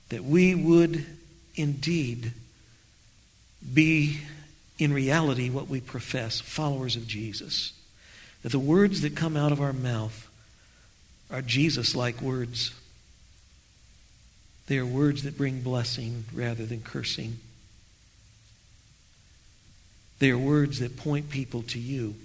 that 0.10 0.24
we 0.24 0.54
would 0.54 1.06
indeed 1.56 2.34
be 3.74 4.20
in 4.78 4.94
reality 4.94 5.50
what 5.50 5.68
we 5.68 5.82
profess, 5.82 6.40
followers 6.40 6.96
of 6.96 7.08
Jesus. 7.08 7.74
That 8.44 8.52
the 8.52 8.60
words 8.60 9.02
that 9.02 9.16
come 9.16 9.36
out 9.36 9.52
of 9.52 9.62
our 9.62 9.74
mouth 9.74 10.30
are 11.34 11.42
Jesus 11.42 11.96
like 11.96 12.22
words. 12.22 12.74
They 14.68 14.78
are 14.78 14.86
words 14.86 15.24
that 15.24 15.38
bring 15.38 15.62
blessing 15.62 16.26
rather 16.34 16.66
than 16.66 16.82
cursing. 16.82 17.40
They 20.20 20.30
are 20.30 20.38
words 20.38 20.80
that 20.80 20.96
point 20.96 21.30
people 21.30 21.64
to 21.64 21.80
you. 21.80 22.16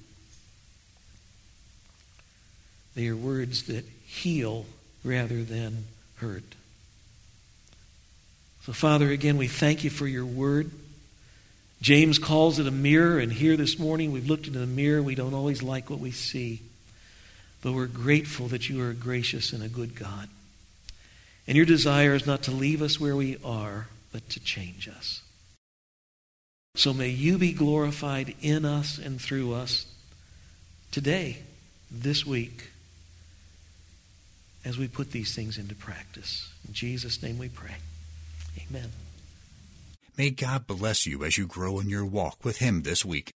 They 2.95 3.09
are 3.09 3.17
words 3.17 3.65
that 3.65 3.85
heal 4.07 4.67
rather 5.03 5.43
than 5.43 5.85
hurt. 6.17 6.55
So, 8.65 8.73
Father, 8.73 9.11
again, 9.11 9.39
we 9.39 9.49
thank 9.49 9.85
you 9.85 9.91
for 9.91 10.07
your 10.07 10.27
word. 10.27 10.71
James 11.81 12.19
calls 12.19 12.59
it 12.59 12.67
a 12.67 12.73
mirror, 12.73 13.19
and 13.19 13.33
here 13.33 13.57
this 13.57 13.79
morning 13.79 14.13
we've 14.13 14.29
looked 14.29 14.47
into 14.47 14.59
the 14.59 14.67
mirror. 14.67 15.01
We 15.01 15.15
don't 15.15 15.33
always 15.33 15.63
like 15.63 15.89
what 15.89 16.01
we 16.01 16.11
see, 16.11 16.61
but 17.63 17.73
we're 17.73 17.87
grateful 17.87 18.47
that 18.49 18.69
you 18.69 18.81
are 18.83 18.91
a 18.91 18.95
gracious 18.95 19.53
and 19.53 19.63
a 19.63 19.69
good 19.69 19.95
God. 19.95 20.29
And 21.47 21.57
your 21.57 21.67
desire 21.67 22.15
is 22.15 22.27
not 22.27 22.43
to 22.43 22.51
leave 22.51 22.83
us 22.83 23.01
where 23.01 23.17
we 23.17 23.39
are, 23.45 23.89
but 24.13 24.29
to 24.31 24.41
change 24.41 24.89
us. 24.89 25.23
So 26.75 26.93
may 26.93 27.09
you 27.09 27.39
be 27.39 27.53
glorified 27.53 28.35
in 28.41 28.65
us 28.65 28.99
and 28.99 29.21
through 29.21 29.55
us 29.55 29.87
today, 30.93 31.39
this 31.91 32.25
week 32.25 32.71
as 34.65 34.77
we 34.77 34.87
put 34.87 35.11
these 35.11 35.35
things 35.35 35.59
into 35.59 35.75
practice. 35.75 36.53
In 36.67 36.75
Jesus' 36.75 37.23
name 37.23 37.39
we 37.39 37.49
pray. 37.49 37.77
Amen. 38.69 38.93
May 40.17 40.31
God 40.31 40.67
bless 40.67 41.07
you 41.07 41.25
as 41.25 41.39
you 41.39 41.47
grow 41.47 41.81
in 41.81 41.89
your 41.89 42.05
walk 42.05 42.45
with 42.45 42.59
Him 42.59 42.83
this 42.83 43.05
week. 43.05 43.33